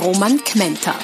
Roman 0.00 0.42
Kmenter. 0.42 0.94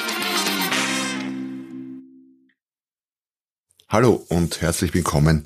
Hallo 3.89 4.25
und 4.29 4.61
herzlich 4.61 4.95
willkommen 4.95 5.45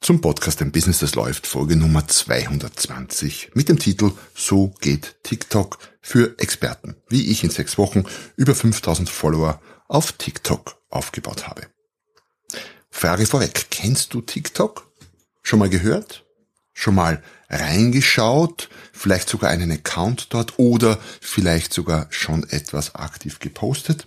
zum 0.00 0.20
Podcast 0.20 0.60
Ein 0.60 0.72
Business, 0.72 0.98
das 0.98 1.14
läuft, 1.14 1.46
Folge 1.46 1.76
Nummer 1.76 2.06
220 2.06 3.52
mit 3.54 3.68
dem 3.68 3.78
Titel 3.78 4.12
So 4.34 4.74
geht 4.80 5.16
TikTok 5.22 5.78
für 6.00 6.38
Experten, 6.38 6.96
wie 7.08 7.30
ich 7.30 7.44
in 7.44 7.50
sechs 7.50 7.78
Wochen 7.78 8.04
über 8.36 8.54
5000 8.54 9.08
Follower 9.08 9.60
auf 9.88 10.12
TikTok 10.12 10.76
aufgebaut 10.90 11.48
habe. 11.48 11.66
Frage 12.90 13.26
vorweg, 13.26 13.68
kennst 13.70 14.12
du 14.12 14.20
TikTok? 14.20 14.86
Schon 15.42 15.58
mal 15.58 15.70
gehört? 15.70 16.24
Schon 16.72 16.94
mal 16.94 17.22
reingeschaut? 17.48 18.68
Vielleicht 18.92 19.28
sogar 19.28 19.50
einen 19.50 19.70
Account 19.70 20.28
dort 20.30 20.58
oder 20.58 20.98
vielleicht 21.20 21.72
sogar 21.72 22.06
schon 22.10 22.48
etwas 22.48 22.94
aktiv 22.94 23.38
gepostet? 23.38 24.06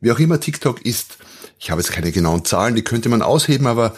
Wie 0.00 0.12
auch 0.12 0.18
immer 0.18 0.40
TikTok 0.40 0.84
ist, 0.84 1.18
ich 1.58 1.70
habe 1.70 1.80
jetzt 1.80 1.92
keine 1.92 2.12
genauen 2.12 2.44
Zahlen, 2.44 2.76
die 2.76 2.84
könnte 2.84 3.08
man 3.08 3.22
ausheben, 3.22 3.66
aber 3.66 3.96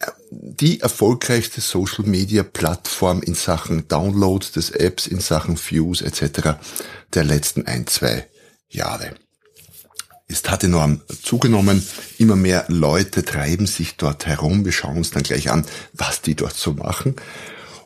äh, 0.00 0.06
die 0.30 0.80
erfolgreichste 0.80 1.60
Social 1.60 2.04
Media 2.04 2.42
Plattform 2.42 3.22
in 3.22 3.34
Sachen 3.34 3.86
Downloads 3.86 4.52
des 4.52 4.70
Apps, 4.70 5.06
in 5.06 5.20
Sachen 5.20 5.56
Views 5.56 6.02
etc. 6.02 6.58
der 7.14 7.24
letzten 7.24 7.66
ein, 7.66 7.86
zwei 7.86 8.28
Jahre. 8.68 9.14
Es 10.30 10.48
hat 10.48 10.62
enorm 10.62 11.00
zugenommen. 11.22 11.84
Immer 12.18 12.36
mehr 12.36 12.64
Leute 12.68 13.24
treiben 13.24 13.66
sich 13.66 13.96
dort 13.96 14.26
herum. 14.26 14.64
Wir 14.64 14.72
schauen 14.72 14.98
uns 14.98 15.10
dann 15.10 15.24
gleich 15.24 15.50
an, 15.50 15.66
was 15.92 16.22
die 16.22 16.36
dort 16.36 16.54
so 16.54 16.72
machen. 16.72 17.16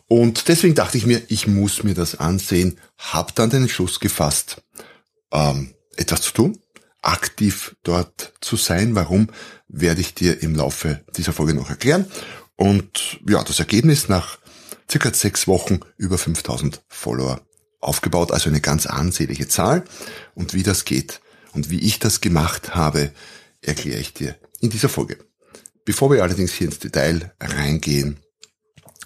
Und 0.08 0.48
deswegen 0.48 0.74
dachte 0.74 0.98
ich 0.98 1.06
mir, 1.06 1.22
ich 1.28 1.46
muss 1.46 1.82
mir 1.82 1.94
das 1.94 2.16
ansehen, 2.16 2.78
Hab 2.98 3.34
dann 3.34 3.48
den 3.48 3.62
Entschluss 3.62 3.98
gefasst, 3.98 4.62
ähm, 5.32 5.74
etwas 5.96 6.20
zu 6.20 6.32
tun, 6.32 6.58
aktiv 7.00 7.76
dort 7.82 8.34
zu 8.40 8.56
sein. 8.56 8.94
Warum, 8.94 9.30
werde 9.68 10.02
ich 10.02 10.14
dir 10.14 10.42
im 10.42 10.54
Laufe 10.54 11.02
dieser 11.16 11.32
Folge 11.32 11.54
noch 11.54 11.70
erklären. 11.70 12.06
Und 12.56 13.20
ja, 13.26 13.42
das 13.42 13.58
Ergebnis 13.58 14.08
nach 14.08 14.38
circa 14.90 15.12
sechs 15.12 15.48
Wochen 15.48 15.80
über 15.96 16.18
5000 16.18 16.82
Follower 16.88 17.40
aufgebaut, 17.80 18.32
also 18.32 18.50
eine 18.50 18.60
ganz 18.60 18.86
ansehnliche 18.86 19.48
Zahl. 19.48 19.84
Und 20.34 20.52
wie 20.52 20.62
das 20.62 20.84
geht 20.84 21.20
und 21.54 21.70
wie 21.70 21.80
ich 21.80 21.98
das 21.98 22.20
gemacht 22.20 22.74
habe, 22.74 23.12
erkläre 23.62 24.00
ich 24.00 24.12
dir 24.12 24.36
in 24.60 24.70
dieser 24.70 24.88
Folge. 24.88 25.18
Bevor 25.84 26.10
wir 26.10 26.22
allerdings 26.22 26.52
hier 26.52 26.66
ins 26.66 26.78
Detail 26.78 27.32
reingehen, 27.40 28.18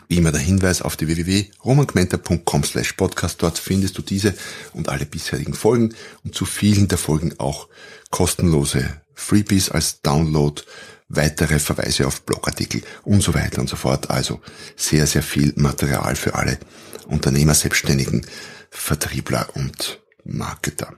wie 0.09 0.17
immer 0.17 0.33
der 0.33 0.41
Hinweis 0.41 0.81
auf 0.81 0.97
die 0.97 1.07
www.romangmenta.com 1.07 2.65
slash 2.65 2.95
podcast. 2.95 3.43
Dort 3.43 3.59
findest 3.59 3.99
du 3.99 4.03
diese 4.03 4.35
und 4.73 4.89
alle 4.89 5.05
bisherigen 5.05 5.53
Folgen 5.53 5.95
und 6.25 6.35
zu 6.35 6.47
vielen 6.47 6.89
der 6.89 6.99
Folgen 6.99 7.39
auch 7.39 7.69
kostenlose 8.11 9.03
Freebies 9.15 9.71
als 9.71 10.01
Download, 10.01 10.63
weitere 11.09 11.59
Verweise 11.59 12.07
auf 12.07 12.23
Blogartikel 12.23 12.83
und 13.03 13.23
so 13.23 13.35
weiter 13.35 13.61
und 13.61 13.69
so 13.69 13.77
fort. 13.77 14.09
Also 14.11 14.41
sehr, 14.77 15.07
sehr 15.07 15.23
viel 15.23 15.53
Material 15.57 16.17
für 16.17 16.35
alle 16.35 16.59
Unternehmer, 17.07 17.55
Selbstständigen, 17.55 18.25
Vertriebler 18.71 19.49
und 19.55 20.01
Marketer. 20.25 20.95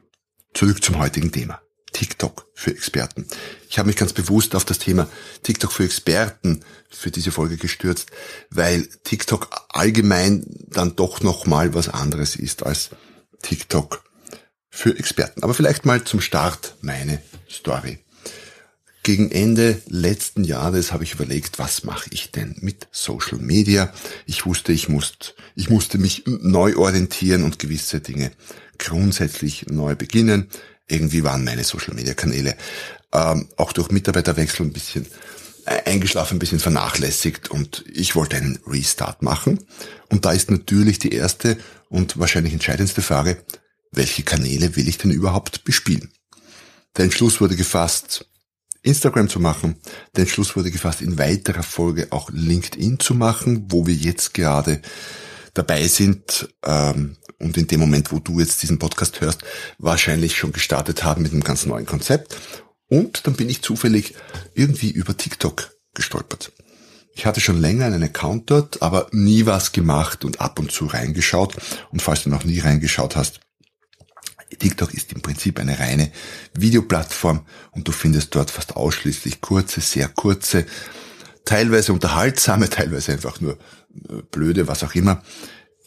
Zurück 0.55 0.83
zum 0.83 0.99
heutigen 0.99 1.33
Thema. 1.33 1.61
TikTok 1.93 2.47
für 2.55 2.71
Experten. 2.71 3.27
Ich 3.69 3.79
habe 3.79 3.89
mich 3.89 3.97
ganz 3.97 4.13
bewusst 4.13 4.55
auf 4.55 4.65
das 4.65 4.79
Thema 4.79 5.09
TikTok 5.43 5.73
für 5.73 5.85
Experten 5.85 6.65
für 6.89 7.11
diese 7.11 7.33
Folge 7.33 7.57
gestürzt, 7.57 8.11
weil 8.51 8.87
TikTok 9.05 9.49
allgemein 9.69 10.45
dann 10.69 10.97
doch 10.97 11.21
noch 11.21 11.47
mal 11.47 11.75
was 11.75 11.89
anderes 11.89 12.37
ist 12.37 12.65
als 12.65 12.91
TikTok 13.43 14.05
für 14.71 14.97
Experten. 14.99 15.43
Aber 15.43 15.55
vielleicht 15.55 15.85
mal 15.85 16.05
zum 16.05 16.21
Start 16.21 16.77
meine 16.81 17.23
Story. 17.49 17.99
Gegen 19.03 19.31
Ende 19.31 19.81
letzten 19.89 20.45
Jahres 20.45 20.93
habe 20.93 21.05
ich 21.05 21.15
überlegt, 21.15 21.59
was 21.59 21.85
mache 21.85 22.11
ich 22.13 22.33
denn 22.33 22.57
mit 22.61 22.87
Social 22.93 23.39
Media? 23.39 23.93
Ich 24.27 24.45
wusste, 24.45 24.73
ich 24.73 24.91
musste, 24.91 25.33
ich 25.55 25.71
musste 25.71 25.97
mich 25.97 26.25
neu 26.27 26.77
orientieren 26.77 27.43
und 27.43 27.59
gewisse 27.59 28.01
Dinge 28.01 28.31
grundsätzlich 28.79 29.67
neu 29.69 29.95
beginnen. 29.95 30.49
Irgendwie 30.87 31.25
waren 31.25 31.45
meine 31.45 31.65
Social 31.65 31.95
Media 31.95 32.13
Kanäle 32.13 32.57
ähm, 33.13 33.49
auch 33.57 33.73
durch 33.73 33.91
Mitarbeiterwechsel 33.91 34.67
ein 34.67 34.73
bisschen 34.73 35.07
eingeschlafen, 35.65 36.37
ein 36.37 36.39
bisschen 36.39 36.59
vernachlässigt 36.59 37.51
und 37.51 37.85
ich 37.93 38.15
wollte 38.15 38.37
einen 38.37 38.59
Restart 38.67 39.23
machen. 39.23 39.59
Und 40.09 40.25
da 40.25 40.33
ist 40.33 40.51
natürlich 40.51 40.99
die 40.99 41.13
erste 41.13 41.57
und 41.89 42.19
wahrscheinlich 42.19 42.53
entscheidendste 42.53 43.03
Frage, 43.03 43.43
welche 43.93 44.23
Kanäle 44.23 44.77
will 44.77 44.89
ich 44.89 44.99
denn 44.99 45.11
überhaupt 45.11 45.65
bespielen? 45.65 46.11
Der 46.97 47.05
Entschluss 47.05 47.41
wurde 47.41 47.57
gefasst, 47.57 48.27
Instagram 48.83 49.29
zu 49.29 49.41
machen. 49.41 49.77
Der 50.17 50.23
Entschluss 50.23 50.57
wurde 50.57 50.71
gefasst, 50.71 51.03
in 51.03 51.19
weiterer 51.19 51.63
Folge 51.63 52.09
auch 52.11 52.31
LinkedIn 52.33 52.99
zu 53.01 53.15
machen, 53.15 53.67
wo 53.69 53.87
wir 53.87 53.95
jetzt 53.95 54.35
gerade 54.35 54.81
dabei 55.55 55.87
sind 55.89 56.49
ähm, 56.65 57.17
und 57.39 57.57
in 57.57 57.67
dem 57.67 57.81
Moment, 57.81 58.13
wo 58.13 58.19
du 58.19 58.41
jetzt 58.41 58.63
diesen 58.63 58.79
Podcast 58.79 59.21
hörst, 59.21 59.43
wahrscheinlich 59.79 60.37
schon 60.37 60.53
gestartet 60.53 61.05
haben 61.05 61.23
mit 61.23 61.33
einem 61.33 61.45
ganz 61.45 61.67
neuen 61.67 61.87
Konzept. 61.87 62.37
Und 62.89 63.27
dann 63.27 63.35
bin 63.35 63.49
ich 63.49 63.63
zufällig 63.63 64.15
irgendwie 64.55 64.91
über 64.91 65.17
TikTok 65.17 65.71
gestolpert. 65.95 66.53
Ich 67.15 67.27
hatte 67.27 67.41
schon 67.41 67.61
länger 67.61 67.87
einen 67.87 68.03
Account 68.03 68.51
dort, 68.51 68.83
aber 68.83 69.09
nie 69.13 69.47
was 69.47 69.73
gemacht 69.73 70.25
und 70.25 70.41
ab 70.41 70.59
und 70.59 70.73
zu 70.73 70.87
reingeschaut. 70.87 71.57
Und 71.91 72.03
falls 72.03 72.25
du 72.25 72.31
noch 72.31 72.45
nie 72.45 72.61
reingeschaut 72.61 73.17
hast, 73.17 73.41
TikTok 74.59 74.93
ist 74.95 75.13
im 75.13 75.23
Prinzip 75.23 75.59
eine 75.59 75.79
reine 75.79 76.11
Videoplattform 76.55 77.47
und 77.73 77.87
du 77.87 77.93
findest 77.93 78.35
dort 78.35 78.51
fast 78.51 78.77
ausschließlich 78.77 79.41
kurze, 79.41 79.81
sehr 79.81 80.09
kurze, 80.09 80.67
teilweise 81.45 81.93
unterhaltsame, 81.93 82.69
teilweise 82.71 83.13
einfach 83.13 83.41
nur 83.41 83.55
äh, 84.09 84.23
blöde, 84.31 84.69
was 84.69 84.83
auch 84.85 84.95
immer, 84.95 85.23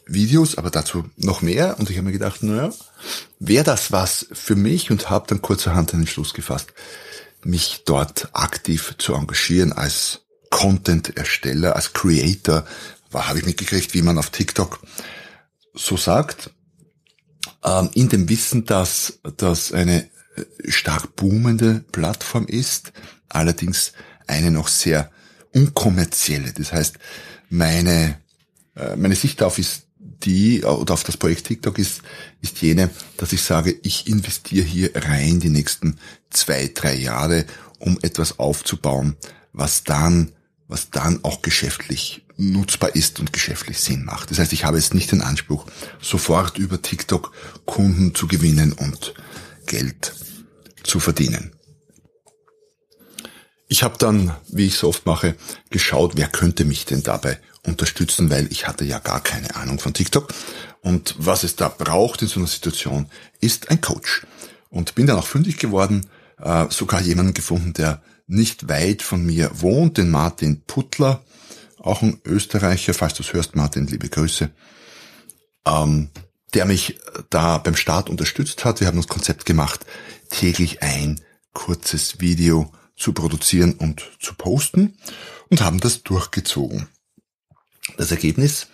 Videos, 0.05 0.57
aber 0.57 0.69
dazu 0.69 1.09
noch 1.17 1.41
mehr. 1.41 1.79
Und 1.79 1.89
ich 1.89 1.97
habe 1.97 2.07
mir 2.07 2.11
gedacht, 2.11 2.43
naja, 2.43 2.73
wäre 3.39 3.63
das 3.63 3.91
was 3.91 4.27
für 4.31 4.55
mich 4.55 4.91
und 4.91 5.09
habe 5.09 5.27
dann 5.27 5.41
kurzerhand 5.41 5.93
einen 5.93 6.07
Schluss 6.07 6.33
gefasst, 6.33 6.73
mich 7.43 7.83
dort 7.85 8.29
aktiv 8.33 8.95
zu 8.97 9.13
engagieren 9.13 9.73
als 9.73 10.21
Content-Ersteller, 10.49 11.75
als 11.75 11.93
Creator. 11.93 12.65
Habe 13.13 13.39
ich 13.39 13.45
mitgekriegt, 13.45 13.93
wie 13.93 14.01
man 14.01 14.17
auf 14.17 14.29
TikTok 14.29 14.79
so 15.73 15.97
sagt. 15.97 16.51
Ähm, 17.63 17.89
in 17.93 18.09
dem 18.09 18.29
Wissen, 18.29 18.65
dass 18.65 19.19
das 19.37 19.71
eine 19.71 20.03
äh, 20.03 20.71
stark 20.71 21.15
boomende 21.15 21.83
Plattform 21.91 22.45
ist, 22.45 22.93
allerdings 23.29 23.93
eine 24.27 24.51
noch 24.51 24.67
sehr 24.67 25.11
unkommerzielle. 25.53 26.53
Das 26.53 26.73
heißt, 26.73 26.97
meine, 27.49 28.19
äh, 28.75 28.95
meine 28.95 29.15
Sicht 29.15 29.41
darauf 29.41 29.59
ist 29.59 29.83
die, 29.99 30.63
oder 30.63 30.93
auf 30.93 31.03
das 31.03 31.17
Projekt 31.17 31.47
TikTok 31.47 31.77
ist, 31.79 32.01
ist 32.41 32.61
jene, 32.61 32.89
dass 33.17 33.33
ich 33.33 33.41
sage, 33.41 33.77
ich 33.83 34.07
investiere 34.07 34.65
hier 34.65 34.91
rein 34.95 35.39
die 35.39 35.49
nächsten 35.49 35.97
zwei, 36.29 36.71
drei 36.73 36.95
Jahre, 36.95 37.45
um 37.79 37.99
etwas 38.01 38.39
aufzubauen, 38.39 39.17
was 39.51 39.83
dann, 39.83 40.31
was 40.67 40.89
dann 40.89 41.23
auch 41.23 41.41
geschäftlich 41.41 42.22
nutzbar 42.51 42.95
ist 42.95 43.19
und 43.19 43.33
geschäftlich 43.33 43.79
Sinn 43.79 44.03
macht. 44.05 44.31
Das 44.31 44.39
heißt, 44.39 44.53
ich 44.53 44.65
habe 44.65 44.77
jetzt 44.77 44.93
nicht 44.93 45.11
den 45.11 45.21
Anspruch, 45.21 45.65
sofort 46.01 46.57
über 46.57 46.81
TikTok 46.81 47.31
Kunden 47.65 48.15
zu 48.15 48.27
gewinnen 48.27 48.73
und 48.73 49.13
Geld 49.65 50.13
zu 50.83 50.99
verdienen. 50.99 51.53
Ich 53.67 53.81
habe 53.81 53.97
dann, 53.97 54.35
wie 54.49 54.67
ich 54.67 54.77
so 54.77 54.89
oft 54.89 55.05
mache, 55.05 55.35
geschaut, 55.69 56.13
wer 56.15 56.27
könnte 56.27 56.65
mich 56.65 56.85
denn 56.85 57.01
dabei 57.01 57.39
unterstützen, 57.63 58.29
weil 58.29 58.51
ich 58.51 58.67
hatte 58.67 58.85
ja 58.85 58.99
gar 58.99 59.21
keine 59.21 59.55
Ahnung 59.55 59.79
von 59.79 59.93
TikTok. 59.93 60.33
Und 60.81 61.15
was 61.17 61.43
es 61.43 61.55
da 61.55 61.69
braucht 61.69 62.21
in 62.21 62.27
so 62.27 62.39
einer 62.39 62.47
Situation, 62.47 63.07
ist 63.39 63.71
ein 63.71 63.81
Coach. 63.81 64.27
Und 64.69 64.95
bin 64.95 65.07
dann 65.07 65.17
auch 65.17 65.25
fündig 65.25 65.57
geworden, 65.57 66.05
äh, 66.39 66.65
sogar 66.69 67.01
jemanden 67.01 67.33
gefunden, 67.33 67.73
der 67.73 68.01
nicht 68.27 68.67
weit 68.69 69.01
von 69.01 69.25
mir 69.25 69.49
wohnt, 69.61 69.97
den 69.97 70.11
Martin 70.11 70.61
Puttler, 70.65 71.23
auch 71.83 72.01
ein 72.01 72.19
Österreicher, 72.25 72.93
falls 72.93 73.13
du 73.13 73.23
es 73.23 73.33
hörst, 73.33 73.55
Martin, 73.55 73.87
liebe 73.87 74.09
Grüße. 74.09 74.49
Ähm, 75.65 76.09
der 76.53 76.65
mich 76.65 76.99
da 77.29 77.57
beim 77.57 77.75
Start 77.75 78.09
unterstützt 78.09 78.63
hat. 78.63 78.79
Wir 78.79 78.87
haben 78.87 78.97
das 78.97 79.07
Konzept 79.07 79.45
gemacht, 79.45 79.85
täglich 80.29 80.81
ein 80.81 81.19
kurzes 81.53 82.19
Video 82.19 82.71
zu 82.95 83.13
produzieren 83.13 83.73
und 83.73 84.03
zu 84.19 84.35
posten 84.35 84.97
und 85.49 85.61
haben 85.61 85.79
das 85.79 86.03
durchgezogen. 86.03 86.87
Das 87.97 88.11
Ergebnis, 88.11 88.67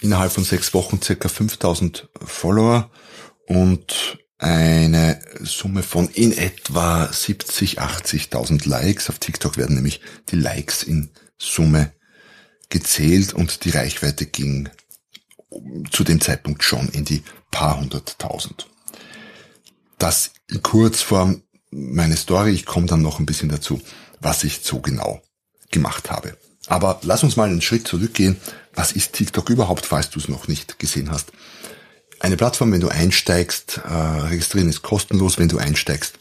innerhalb 0.00 0.32
von 0.32 0.44
sechs 0.44 0.74
Wochen 0.74 1.00
circa 1.02 1.28
5000 1.28 2.08
Follower 2.22 2.90
und 3.46 4.18
eine 4.38 5.20
Summe 5.40 5.82
von 5.82 6.08
in 6.08 6.36
etwa 6.36 7.10
70, 7.10 7.80
80.000 7.80 8.68
Likes. 8.68 9.08
Auf 9.08 9.18
TikTok 9.18 9.56
werden 9.56 9.76
nämlich 9.76 10.00
die 10.28 10.36
Likes 10.36 10.82
in 10.82 11.10
Summe 11.38 11.92
gezählt 12.68 13.32
und 13.32 13.64
die 13.64 13.70
Reichweite 13.70 14.26
ging 14.26 14.68
zu 15.90 16.04
dem 16.04 16.20
Zeitpunkt 16.20 16.62
schon 16.62 16.88
in 16.88 17.04
die 17.04 17.22
paar 17.50 17.78
hunderttausend. 17.80 18.68
Das 19.98 20.32
in 20.48 20.62
Kurzform 20.62 21.42
meine 21.70 22.16
Story. 22.16 22.50
Ich 22.50 22.66
komme 22.66 22.86
dann 22.86 23.02
noch 23.02 23.18
ein 23.18 23.26
bisschen 23.26 23.48
dazu, 23.48 23.80
was 24.20 24.44
ich 24.44 24.60
so 24.62 24.80
genau 24.80 25.22
gemacht 25.70 26.10
habe. 26.10 26.36
Aber 26.68 27.00
lass 27.02 27.22
uns 27.22 27.36
mal 27.36 27.48
einen 27.48 27.62
Schritt 27.62 27.86
zurückgehen. 27.86 28.36
Was 28.74 28.92
ist 28.92 29.12
TikTok 29.12 29.50
überhaupt, 29.50 29.86
falls 29.86 30.10
du 30.10 30.18
es 30.18 30.28
noch 30.28 30.48
nicht 30.48 30.78
gesehen 30.78 31.10
hast? 31.10 31.32
Eine 32.18 32.36
Plattform, 32.36 32.72
wenn 32.72 32.80
du 32.80 32.88
einsteigst, 32.88 33.78
äh, 33.84 33.92
registrieren 33.92 34.68
ist 34.68 34.82
kostenlos. 34.82 35.38
Wenn 35.38 35.48
du 35.48 35.58
einsteigst, 35.58 36.18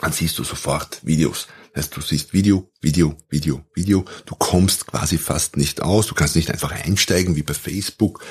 dann 0.00 0.12
siehst 0.12 0.38
du 0.38 0.44
sofort 0.44 1.00
Videos. 1.02 1.46
Heißt, 1.76 1.96
du 1.96 2.00
siehst 2.00 2.32
Video, 2.32 2.70
Video, 2.80 3.16
Video, 3.28 3.64
Video. 3.74 4.04
Du 4.26 4.36
kommst 4.36 4.86
quasi 4.86 5.18
fast 5.18 5.56
nicht 5.56 5.82
aus. 5.82 6.06
Du 6.06 6.14
kannst 6.14 6.36
nicht 6.36 6.50
einfach 6.50 6.70
einsteigen 6.70 7.34
wie 7.34 7.42
bei 7.42 7.54
Facebook, 7.54 8.24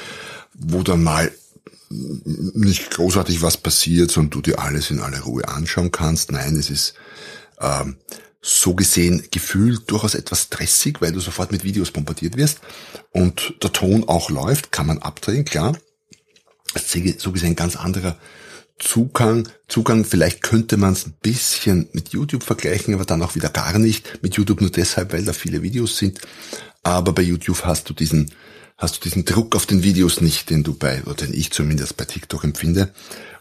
wo 0.54 0.81
dann 0.81 1.04
mal 1.04 1.31
nicht 1.90 2.92
großartig 2.92 3.42
was 3.42 3.57
passiert, 3.57 4.12
sondern 4.12 4.31
du 4.31 4.42
dir 4.42 4.60
alles 4.60 4.90
in 4.92 5.00
aller 5.00 5.22
Ruhe 5.22 5.48
anschauen 5.48 5.92
kannst. 5.92 6.31
Nein, 6.31 6.56
es 6.56 6.69
ist 6.69 6.94
ähm, 7.60 7.98
so 8.42 8.74
gesehen 8.74 9.28
gefühlt 9.31 9.90
durchaus 9.92 10.16
etwas 10.16 10.44
stressig, 10.44 11.01
weil 11.01 11.12
du 11.12 11.19
sofort 11.19 11.51
mit 11.51 11.63
Videos 11.63 11.92
bombardiert 11.92 12.38
wirst 12.38 12.60
und 13.12 13.56
der 13.62 13.72
Ton 13.72 14.07
auch 14.07 14.30
läuft, 14.30 14.72
kann 14.72 14.88
man 14.88 15.00
abdrehen, 15.00 15.45
klar. 15.45 15.78
So 17.18 17.31
gesehen 17.31 17.56
ganz 17.56 17.75
anderer 17.75 18.18
Zugang. 18.83 19.47
Zugang, 19.68 20.06
vielleicht 20.06 20.41
könnte 20.41 20.77
man 20.77 20.94
es 20.94 21.06
ein 21.06 21.15
bisschen 21.21 21.89
mit 21.94 22.09
YouTube 22.09 22.44
vergleichen, 22.44 22.94
aber 22.94 23.06
dann 23.06 23.21
auch 23.21 23.35
wieder 23.35 23.50
gar 23.50 23.77
nicht. 23.80 24.21
Mit 24.21 24.35
YouTube 24.35 24.62
nur 24.62 24.69
deshalb, 24.69 25.13
weil 25.13 25.24
da 25.24 25.33
viele 25.33 25.62
Videos 25.62 25.97
sind. 25.97 26.19
Aber 26.83 27.13
bei 27.13 27.21
YouTube 27.21 27.63
hast 27.63 27.89
du 27.89 27.94
diesen 27.94 28.31
hast 28.77 28.97
du 28.97 29.01
diesen 29.01 29.24
Druck 29.24 29.56
auf 29.56 29.65
den 29.65 29.83
Videos 29.83 30.19
nicht, 30.19 30.50
den 30.50 30.63
du 30.63 30.74
bei, 30.74 31.03
oder 31.03 31.25
den 31.25 31.33
ich 31.33 31.51
zumindest 31.51 31.95
bei 31.95 32.06
TikTok 32.06 32.44
empfinde. 32.44 32.94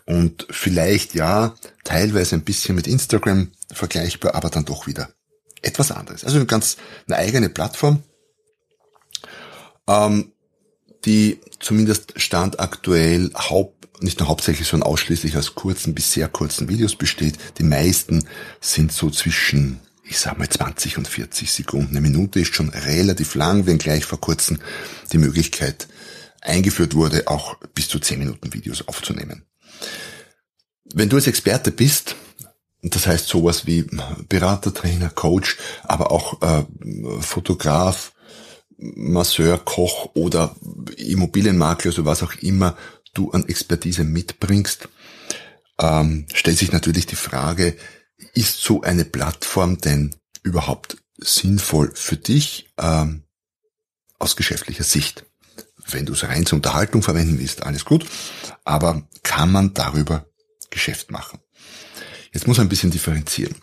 Und 0.04 0.46
vielleicht 0.50 1.14
ja, 1.14 1.54
teilweise 1.84 2.36
ein 2.36 2.42
bisschen 2.44 2.74
mit 2.74 2.86
Instagram 2.86 3.50
vergleichbar, 3.72 4.34
aber 4.34 4.50
dann 4.50 4.64
doch 4.64 4.86
wieder 4.86 5.10
etwas 5.62 5.90
anderes. 5.90 6.24
Also 6.24 6.36
eine 6.36 6.46
ganz 6.46 6.76
eine 7.06 7.16
eigene 7.16 7.48
Plattform, 7.48 8.02
ähm, 9.88 10.31
die 11.04 11.40
zumindest 11.58 12.14
stand 12.20 12.60
aktuell 12.60 13.31
haupt, 13.34 14.02
nicht 14.02 14.19
nur 14.20 14.28
hauptsächlich, 14.28 14.66
sondern 14.66 14.88
ausschließlich 14.88 15.37
aus 15.37 15.54
kurzen 15.54 15.94
bis 15.94 16.12
sehr 16.12 16.28
kurzen 16.28 16.69
Videos 16.69 16.96
besteht. 16.96 17.38
Die 17.58 17.64
meisten 17.64 18.26
sind 18.60 18.93
so 18.93 19.10
zwischen 19.10 19.81
ich 20.04 20.19
sag 20.19 20.38
mal 20.38 20.49
20 20.49 20.99
und 20.99 21.08
40 21.08 21.50
Sekunden. 21.50 21.96
Eine 21.96 22.02
Minute 22.02 22.40
ist 22.40 22.54
schon 22.54 22.69
relativ 22.69 23.34
lang, 23.34 23.64
wenngleich 23.66 24.04
vor 24.04 24.20
kurzem 24.20 24.58
die 25.10 25.19
Möglichkeit 25.19 25.88
eingeführt 26.43 26.94
wurde, 26.94 27.28
auch 27.28 27.56
bis 27.75 27.88
zu 27.88 27.99
10 27.99 28.19
Minuten 28.19 28.52
Videos 28.52 28.87
aufzunehmen. 28.88 29.46
Wenn 30.93 31.08
du 31.08 31.16
als 31.16 31.28
Experte 31.28 31.70
bist, 31.70 32.16
das 32.82 33.06
heißt 33.06 33.26
sowas 33.26 33.66
wie 33.66 33.87
Berater, 34.28 34.75
Trainer, 34.75 35.08
Coach, 35.08 35.56
aber 35.84 36.10
auch 36.10 36.43
äh, 36.43 36.64
Fotograf, 37.20 38.12
Masseur, 38.82 39.58
Koch 39.58 40.11
oder 40.14 40.56
Immobilienmakler, 40.96 41.90
also 41.90 42.05
was 42.05 42.23
auch 42.23 42.34
immer 42.37 42.76
du 43.14 43.31
an 43.31 43.49
Expertise 43.49 44.05
mitbringst, 44.05 44.88
ähm, 45.79 46.26
stellt 46.32 46.58
sich 46.58 46.73
natürlich 46.73 47.06
die 47.06 47.17
Frage, 47.17 47.76
ist 48.34 48.61
so 48.61 48.82
eine 48.82 49.05
Plattform 49.05 49.79
denn 49.79 50.14
überhaupt 50.43 50.96
sinnvoll 51.19 51.93
für 51.94 52.17
dich 52.17 52.70
ähm, 52.79 53.25
aus 54.19 54.37
geschäftlicher 54.37 54.85
Sicht? 54.85 55.25
Wenn 55.88 56.06
du 56.06 56.12
es 56.12 56.25
rein 56.25 56.46
zur 56.46 56.56
Unterhaltung 56.56 57.02
verwenden 57.02 57.38
willst, 57.38 57.64
alles 57.64 57.85
gut. 57.85 58.06
Aber 58.64 59.08
kann 59.23 59.50
man 59.50 59.75
darüber 59.75 60.26
Geschäft 60.70 61.11
machen? 61.11 61.40
Jetzt 62.32 62.46
muss 62.46 62.56
man 62.56 62.67
ein 62.67 62.70
bisschen 62.70 62.90
differenzieren. 62.90 63.55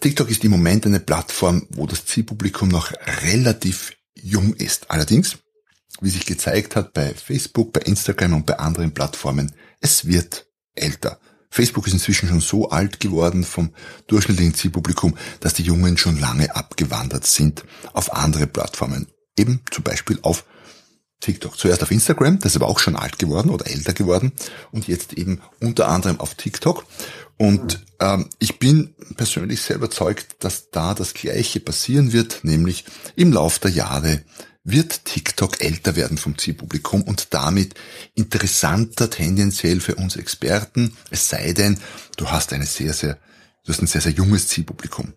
TikTok 0.00 0.30
ist 0.30 0.44
im 0.44 0.52
Moment 0.52 0.86
eine 0.86 1.00
Plattform, 1.00 1.66
wo 1.70 1.86
das 1.86 2.06
Zielpublikum 2.06 2.68
noch 2.68 2.92
relativ 3.22 3.96
jung 4.14 4.54
ist. 4.54 4.90
Allerdings, 4.90 5.38
wie 6.00 6.10
sich 6.10 6.26
gezeigt 6.26 6.76
hat 6.76 6.92
bei 6.92 7.14
Facebook, 7.14 7.72
bei 7.72 7.80
Instagram 7.80 8.34
und 8.34 8.46
bei 8.46 8.58
anderen 8.58 8.92
Plattformen, 8.92 9.52
es 9.80 10.06
wird 10.06 10.46
älter. 10.74 11.18
Facebook 11.50 11.86
ist 11.86 11.94
inzwischen 11.94 12.28
schon 12.28 12.40
so 12.40 12.68
alt 12.70 13.00
geworden 13.00 13.42
vom 13.42 13.70
durchschnittlichen 14.06 14.54
Zielpublikum, 14.54 15.16
dass 15.40 15.54
die 15.54 15.62
Jungen 15.62 15.96
schon 15.96 16.20
lange 16.20 16.54
abgewandert 16.54 17.26
sind 17.26 17.64
auf 17.92 18.12
andere 18.12 18.46
Plattformen. 18.46 19.08
Eben 19.36 19.62
zum 19.70 19.82
Beispiel 19.82 20.18
auf 20.22 20.44
TikTok. 21.20 21.58
Zuerst 21.58 21.82
auf 21.82 21.90
Instagram, 21.90 22.38
das 22.38 22.52
ist 22.52 22.56
aber 22.56 22.68
auch 22.68 22.78
schon 22.78 22.96
alt 22.96 23.18
geworden 23.18 23.50
oder 23.50 23.66
älter 23.66 23.92
geworden 23.92 24.32
und 24.70 24.86
jetzt 24.86 25.14
eben 25.14 25.40
unter 25.60 25.88
anderem 25.88 26.20
auf 26.20 26.34
TikTok. 26.34 26.84
Und 27.38 27.80
ähm, 28.00 28.28
ich 28.38 28.58
bin 28.58 28.94
persönlich 29.16 29.62
sehr 29.62 29.76
überzeugt, 29.76 30.36
dass 30.40 30.70
da 30.70 30.94
das 30.94 31.14
Gleiche 31.14 31.60
passieren 31.60 32.12
wird, 32.12 32.40
nämlich 32.42 32.84
im 33.16 33.32
Lauf 33.32 33.58
der 33.58 33.70
Jahre 33.70 34.22
wird 34.64 35.06
TikTok 35.06 35.62
älter 35.62 35.96
werden 35.96 36.18
vom 36.18 36.36
Zielpublikum 36.36 37.02
und 37.02 37.32
damit 37.32 37.74
interessanter 38.14 39.08
tendenziell 39.08 39.80
für 39.80 39.94
uns 39.94 40.16
Experten, 40.16 40.96
es 41.10 41.28
sei 41.28 41.54
denn, 41.54 41.78
du 42.16 42.30
hast 42.30 42.52
eine 42.52 42.66
sehr, 42.66 42.92
sehr 42.92 43.18
Du 43.68 43.74
hast 43.74 43.82
ein 43.82 43.86
sehr, 43.86 44.00
sehr 44.00 44.12
junges 44.12 44.48
Zielpublikum. 44.48 45.12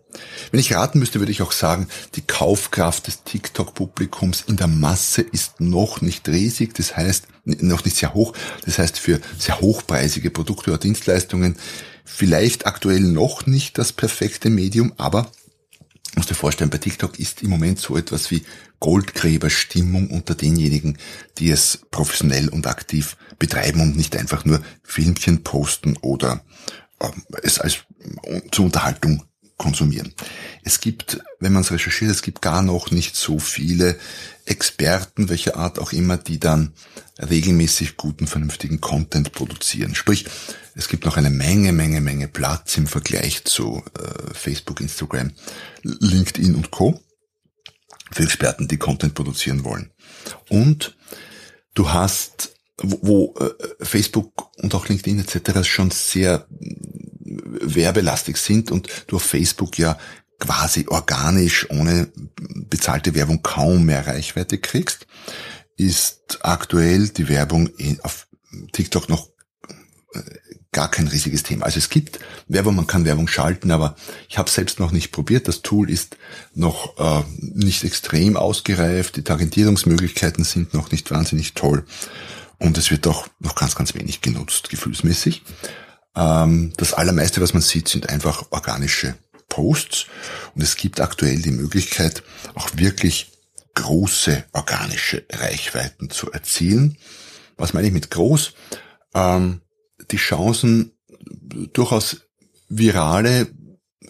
Wenn 0.50 0.60
ich 0.60 0.74
raten 0.74 0.98
müsste, 0.98 1.20
würde 1.20 1.32
ich 1.32 1.40
auch 1.40 1.52
sagen, 1.52 1.88
die 2.16 2.20
Kaufkraft 2.20 3.06
des 3.06 3.24
TikTok-Publikums 3.24 4.44
in 4.46 4.58
der 4.58 4.66
Masse 4.66 5.22
ist 5.22 5.62
noch 5.62 6.02
nicht 6.02 6.28
riesig, 6.28 6.74
das 6.74 6.94
heißt, 6.94 7.28
noch 7.46 7.82
nicht 7.86 7.96
sehr 7.96 8.12
hoch. 8.12 8.34
Das 8.66 8.78
heißt, 8.78 8.98
für 8.98 9.22
sehr 9.38 9.58
hochpreisige 9.62 10.30
Produkte 10.30 10.70
oder 10.70 10.78
Dienstleistungen 10.78 11.56
vielleicht 12.04 12.66
aktuell 12.66 13.00
noch 13.00 13.46
nicht 13.46 13.78
das 13.78 13.92
perfekte 13.92 14.50
Medium, 14.50 14.92
aber 14.98 15.30
musst 16.14 16.30
dir 16.30 16.34
vorstellen, 16.34 16.70
bei 16.70 16.78
TikTok 16.78 17.18
ist 17.18 17.42
im 17.42 17.50
Moment 17.50 17.78
so 17.78 17.96
etwas 17.96 18.30
wie 18.30 18.44
Goldgräberstimmung 18.80 20.10
unter 20.10 20.34
denjenigen, 20.34 20.98
die 21.38 21.50
es 21.50 21.80
professionell 21.90 22.48
und 22.48 22.66
aktiv 22.66 23.16
betreiben 23.38 23.80
und 23.80 23.96
nicht 23.96 24.16
einfach 24.16 24.44
nur 24.44 24.60
Filmchen 24.82 25.42
posten 25.42 25.96
oder 25.98 26.44
ähm, 27.00 27.22
es 27.42 27.58
als 27.58 27.84
zur 28.50 28.66
Unterhaltung 28.66 29.22
konsumieren. 29.56 30.14
Es 30.62 30.80
gibt, 30.80 31.20
wenn 31.40 31.52
man 31.52 31.62
es 31.62 31.70
recherchiert, 31.70 32.10
es 32.10 32.22
gibt 32.22 32.42
gar 32.42 32.62
noch 32.62 32.90
nicht 32.90 33.16
so 33.16 33.38
viele 33.38 33.98
Experten, 34.44 35.28
welcher 35.28 35.56
Art 35.56 35.78
auch 35.78 35.92
immer, 35.92 36.16
die 36.16 36.40
dann 36.40 36.72
regelmäßig 37.18 37.96
guten, 37.96 38.26
vernünftigen 38.26 38.80
Content 38.80 39.32
produzieren. 39.32 39.94
Sprich, 39.94 40.26
es 40.74 40.88
gibt 40.88 41.04
noch 41.04 41.16
eine 41.16 41.30
Menge, 41.30 41.72
Menge, 41.72 42.00
Menge 42.00 42.28
Platz 42.28 42.76
im 42.76 42.86
Vergleich 42.86 43.44
zu 43.44 43.82
äh, 43.98 44.34
Facebook, 44.34 44.80
Instagram, 44.80 45.32
LinkedIn 45.82 46.54
und 46.54 46.70
Co. 46.70 47.00
für 48.10 48.24
Experten, 48.24 48.68
die 48.68 48.78
Content 48.78 49.14
produzieren 49.14 49.64
wollen. 49.64 49.90
Und 50.48 50.96
du 51.74 51.90
hast, 51.90 52.54
wo, 52.78 52.98
wo 53.02 53.34
äh, 53.38 53.84
Facebook 53.84 54.50
und 54.56 54.74
auch 54.74 54.88
LinkedIn 54.88 55.20
etc. 55.20 55.68
schon 55.68 55.90
sehr 55.90 56.46
werbelastig 57.62 58.36
sind 58.36 58.70
und 58.70 58.88
du 59.06 59.16
auf 59.16 59.22
Facebook 59.22 59.78
ja 59.78 59.98
quasi 60.38 60.86
organisch 60.88 61.70
ohne 61.70 62.08
bezahlte 62.68 63.14
Werbung 63.14 63.42
kaum 63.42 63.84
mehr 63.84 64.06
Reichweite 64.06 64.58
kriegst, 64.58 65.06
ist 65.76 66.38
aktuell 66.42 67.08
die 67.08 67.28
Werbung 67.28 67.70
auf 68.02 68.26
TikTok 68.72 69.08
noch 69.08 69.28
äh, 70.14 70.20
gar 70.72 70.90
kein 70.90 71.06
riesiges 71.06 71.42
Thema. 71.42 71.66
Also 71.66 71.78
es 71.78 71.90
gibt 71.90 72.18
Werbung, 72.48 72.74
man 72.74 72.86
kann 72.86 73.04
Werbung 73.04 73.28
schalten, 73.28 73.70
aber 73.70 73.94
ich 74.28 74.38
habe 74.38 74.50
selbst 74.50 74.80
noch 74.80 74.90
nicht 74.90 75.12
probiert. 75.12 75.46
Das 75.46 75.62
Tool 75.62 75.90
ist 75.90 76.16
noch 76.54 76.98
äh, 76.98 77.24
nicht 77.38 77.84
extrem 77.84 78.36
ausgereift, 78.36 79.16
die 79.16 79.22
Targetierungsmöglichkeiten 79.22 80.44
sind 80.44 80.74
noch 80.74 80.90
nicht 80.90 81.10
wahnsinnig 81.10 81.54
toll 81.54 81.84
und 82.62 82.78
es 82.78 82.90
wird 82.90 83.06
auch 83.06 83.26
noch 83.40 83.54
ganz, 83.54 83.74
ganz 83.74 83.94
wenig 83.94 84.20
genutzt, 84.20 84.70
gefühlsmäßig. 84.70 85.42
Ähm, 86.16 86.72
das 86.76 86.92
allermeiste, 86.94 87.40
was 87.40 87.54
man 87.54 87.62
sieht, 87.62 87.88
sind 87.88 88.08
einfach 88.08 88.46
organische 88.50 89.14
Posts 89.48 90.06
und 90.54 90.62
es 90.62 90.76
gibt 90.76 91.00
aktuell 91.00 91.40
die 91.40 91.50
Möglichkeit, 91.50 92.22
auch 92.54 92.70
wirklich 92.74 93.32
große 93.74 94.44
organische 94.52 95.24
Reichweiten 95.30 96.10
zu 96.10 96.30
erzielen. 96.30 96.96
Was 97.56 97.74
meine 97.74 97.86
ich 97.86 97.92
mit 97.92 98.10
groß? 98.10 98.54
Ähm, 99.14 99.60
die 100.10 100.16
Chancen 100.16 100.92
durchaus 101.72 102.22
virale 102.68 103.48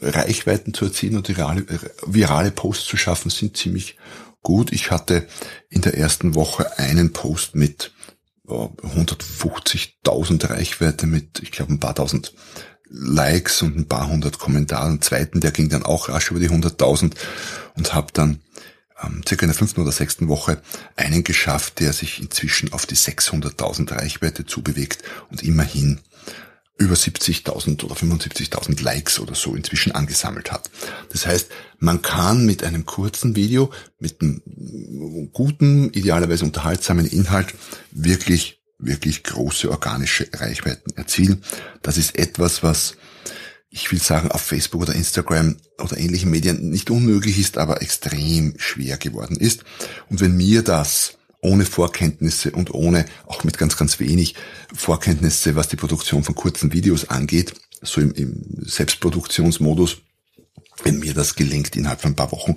Reichweiten 0.00 0.74
zu 0.74 0.86
erzielen 0.86 1.16
und 1.16 1.28
virale, 1.28 1.64
virale 2.06 2.50
Posts 2.50 2.86
zu 2.86 2.96
schaffen, 2.96 3.30
sind 3.30 3.56
ziemlich 3.56 3.96
gut. 4.42 4.72
Ich 4.72 4.90
hatte 4.90 5.26
in 5.68 5.80
der 5.82 5.96
ersten 5.96 6.34
Woche 6.34 6.78
einen 6.78 7.12
Post 7.12 7.54
mit 7.54 7.92
150.000 8.52 10.50
Reichweite 10.50 11.06
mit, 11.06 11.40
ich 11.40 11.52
glaube, 11.52 11.72
ein 11.72 11.80
paar 11.80 11.94
tausend 11.94 12.32
Likes 12.88 13.62
und 13.62 13.76
ein 13.76 13.88
paar 13.88 14.08
hundert 14.08 14.38
Kommentaren. 14.38 15.00
zweiten, 15.00 15.40
der 15.40 15.50
ging 15.50 15.68
dann 15.68 15.84
auch 15.84 16.08
rasch 16.08 16.30
über 16.30 16.40
die 16.40 16.50
100.000 16.50 17.14
und 17.74 17.94
habe 17.94 18.08
dann 18.12 18.40
ähm, 19.02 19.22
circa 19.26 19.44
in 19.44 19.48
der 19.48 19.56
fünften 19.56 19.80
oder 19.80 19.92
sechsten 19.92 20.28
Woche 20.28 20.60
einen 20.96 21.24
geschafft, 21.24 21.80
der 21.80 21.92
sich 21.92 22.20
inzwischen 22.20 22.72
auf 22.72 22.86
die 22.86 22.96
600.000 22.96 23.92
Reichweite 23.92 24.44
zubewegt 24.44 25.02
und 25.30 25.42
immerhin 25.42 26.00
über 26.82 26.94
70.000 26.94 27.84
oder 27.84 27.94
75.000 27.94 28.82
Likes 28.82 29.18
oder 29.20 29.34
so 29.34 29.54
inzwischen 29.54 29.92
angesammelt 29.92 30.52
hat. 30.52 30.70
Das 31.10 31.26
heißt, 31.26 31.48
man 31.78 32.02
kann 32.02 32.44
mit 32.44 32.64
einem 32.64 32.84
kurzen 32.84 33.36
Video, 33.36 33.72
mit 33.98 34.20
einem 34.20 35.30
guten, 35.32 35.90
idealerweise 35.92 36.44
unterhaltsamen 36.44 37.06
Inhalt 37.06 37.54
wirklich, 37.90 38.60
wirklich 38.78 39.22
große 39.22 39.70
organische 39.70 40.28
Reichweiten 40.32 40.92
erzielen. 40.96 41.42
Das 41.82 41.96
ist 41.96 42.18
etwas, 42.18 42.62
was 42.62 42.96
ich 43.74 43.90
will 43.90 44.00
sagen, 44.00 44.30
auf 44.30 44.42
Facebook 44.42 44.82
oder 44.82 44.94
Instagram 44.94 45.56
oder 45.78 45.96
ähnlichen 45.96 46.30
Medien 46.30 46.68
nicht 46.68 46.90
unmöglich 46.90 47.38
ist, 47.38 47.56
aber 47.56 47.80
extrem 47.80 48.54
schwer 48.58 48.98
geworden 48.98 49.36
ist. 49.38 49.64
Und 50.10 50.20
wenn 50.20 50.36
mir 50.36 50.62
das 50.62 51.16
ohne 51.42 51.66
Vorkenntnisse 51.66 52.52
und 52.52 52.72
ohne, 52.72 53.04
auch 53.26 53.44
mit 53.44 53.58
ganz, 53.58 53.76
ganz 53.76 54.00
wenig 54.00 54.34
Vorkenntnisse, 54.74 55.56
was 55.56 55.68
die 55.68 55.76
Produktion 55.76 56.24
von 56.24 56.34
kurzen 56.34 56.72
Videos 56.72 57.10
angeht, 57.10 57.54
so 57.82 58.00
im, 58.00 58.12
im 58.12 58.44
Selbstproduktionsmodus, 58.60 59.98
wenn 60.84 61.00
mir 61.00 61.14
das 61.14 61.34
gelingt 61.34 61.76
innerhalb 61.76 62.00
von 62.00 62.12
ein 62.12 62.16
paar 62.16 62.32
Wochen, 62.32 62.54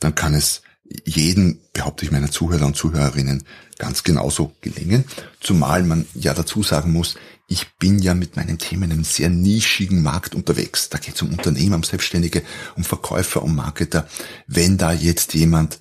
dann 0.00 0.14
kann 0.14 0.34
es 0.34 0.62
jeden, 1.04 1.60
behaupte 1.72 2.04
ich, 2.04 2.12
meiner 2.12 2.30
Zuhörer 2.30 2.66
und 2.66 2.76
Zuhörerinnen 2.76 3.42
ganz 3.78 4.04
genauso 4.04 4.52
gelingen. 4.60 5.04
Zumal 5.40 5.82
man 5.82 6.06
ja 6.14 6.32
dazu 6.32 6.62
sagen 6.62 6.92
muss, 6.92 7.16
ich 7.48 7.76
bin 7.78 8.00
ja 8.00 8.14
mit 8.14 8.36
meinen 8.36 8.58
Themen 8.58 8.90
einem 8.90 9.04
sehr 9.04 9.28
nischigen 9.30 10.02
Markt 10.02 10.34
unterwegs. 10.34 10.88
Da 10.88 10.98
geht 10.98 11.14
es 11.14 11.22
um 11.22 11.30
Unternehmer, 11.30 11.76
um 11.76 11.84
Selbstständige, 11.84 12.42
um 12.76 12.84
Verkäufer, 12.84 13.42
um 13.42 13.54
Marketer. 13.54 14.08
Wenn 14.46 14.78
da 14.78 14.92
jetzt 14.92 15.34
jemand 15.34 15.78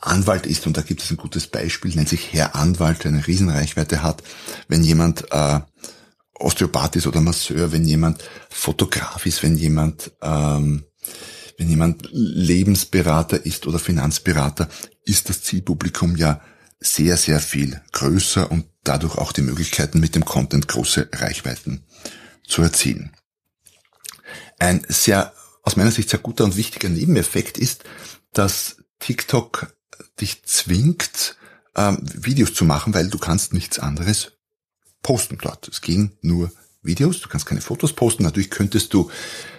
Anwalt 0.00 0.46
ist, 0.46 0.66
und 0.66 0.76
da 0.76 0.82
gibt 0.82 1.02
es 1.02 1.10
ein 1.10 1.16
gutes 1.16 1.46
Beispiel, 1.46 1.94
nennt 1.94 2.08
sich 2.08 2.32
Herr 2.32 2.54
Anwalt, 2.54 3.04
der 3.04 3.12
eine 3.12 3.26
Riesenreichweite 3.26 4.02
hat, 4.02 4.22
wenn 4.68 4.84
jemand 4.84 5.30
äh, 5.30 5.60
Osteopath 6.34 6.96
ist 6.96 7.06
oder 7.06 7.20
Masseur, 7.20 7.72
wenn 7.72 7.84
jemand 7.84 8.22
Fotograf 8.48 9.26
ist, 9.26 9.42
wenn 9.42 9.56
jemand 9.56 10.12
ähm, 10.22 10.84
wenn 11.58 11.68
jemand 11.68 12.08
Lebensberater 12.12 13.44
ist 13.44 13.66
oder 13.66 13.80
Finanzberater, 13.80 14.68
ist 15.04 15.28
das 15.28 15.42
Zielpublikum 15.42 16.16
ja 16.16 16.40
sehr, 16.78 17.16
sehr 17.16 17.40
viel 17.40 17.80
größer 17.92 18.50
und 18.50 18.66
dadurch 18.84 19.18
auch 19.18 19.32
die 19.32 19.42
Möglichkeiten 19.42 19.98
mit 19.98 20.14
dem 20.14 20.24
Content 20.24 20.68
große 20.68 21.08
Reichweiten 21.12 21.84
zu 22.46 22.62
erzielen. 22.62 23.10
Ein 24.60 24.86
sehr, 24.88 25.32
aus 25.64 25.76
meiner 25.76 25.90
Sicht 25.90 26.08
sehr 26.08 26.20
guter 26.20 26.44
und 26.44 26.56
wichtiger 26.56 26.88
Nebeneffekt 26.88 27.58
ist, 27.58 27.82
dass 28.32 28.76
TikTok 29.00 29.74
dich 30.20 30.42
zwingt, 30.44 31.36
ähm, 31.74 31.98
Videos 32.02 32.54
zu 32.54 32.64
machen, 32.64 32.94
weil 32.94 33.08
du 33.08 33.18
kannst 33.18 33.52
nichts 33.52 33.78
anderes 33.78 34.32
posten 35.02 35.38
dort. 35.40 35.68
Es 35.68 35.80
gehen 35.80 36.12
nur 36.22 36.50
Videos, 36.82 37.20
du 37.20 37.28
kannst 37.28 37.46
keine 37.46 37.60
Fotos 37.60 37.92
posten. 37.92 38.22
Natürlich 38.22 38.50
könntest 38.50 38.94
du 38.94 39.10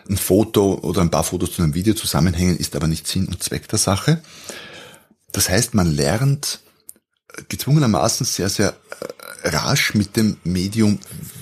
ein 0.10 0.18
Foto 0.18 0.76
oder 0.76 1.02
ein 1.02 1.12
paar 1.12 1.24
Fotos 1.24 1.54
zu 1.54 1.62
einem 1.62 1.74
Video 1.74 1.94
zusammenhängen, 1.94 2.58
ist 2.58 2.76
aber 2.76 2.88
nicht 2.88 3.08
Sinn 3.08 3.28
und 3.28 3.44
Zweck 3.44 3.68
der 3.68 3.80
Sache. 3.80 4.22
Das 5.32 5.50
heißt, 5.50 5.74
man 5.74 5.92
lernt 5.92 6.60
gezwungenermaßen 7.48 8.26
sehr, 8.26 8.50
sehr 8.50 8.76
äh, 9.44 9.50
rasch 9.50 9.94
mit 9.94 10.18
dem 10.18 10.38
Medium 10.44 11.00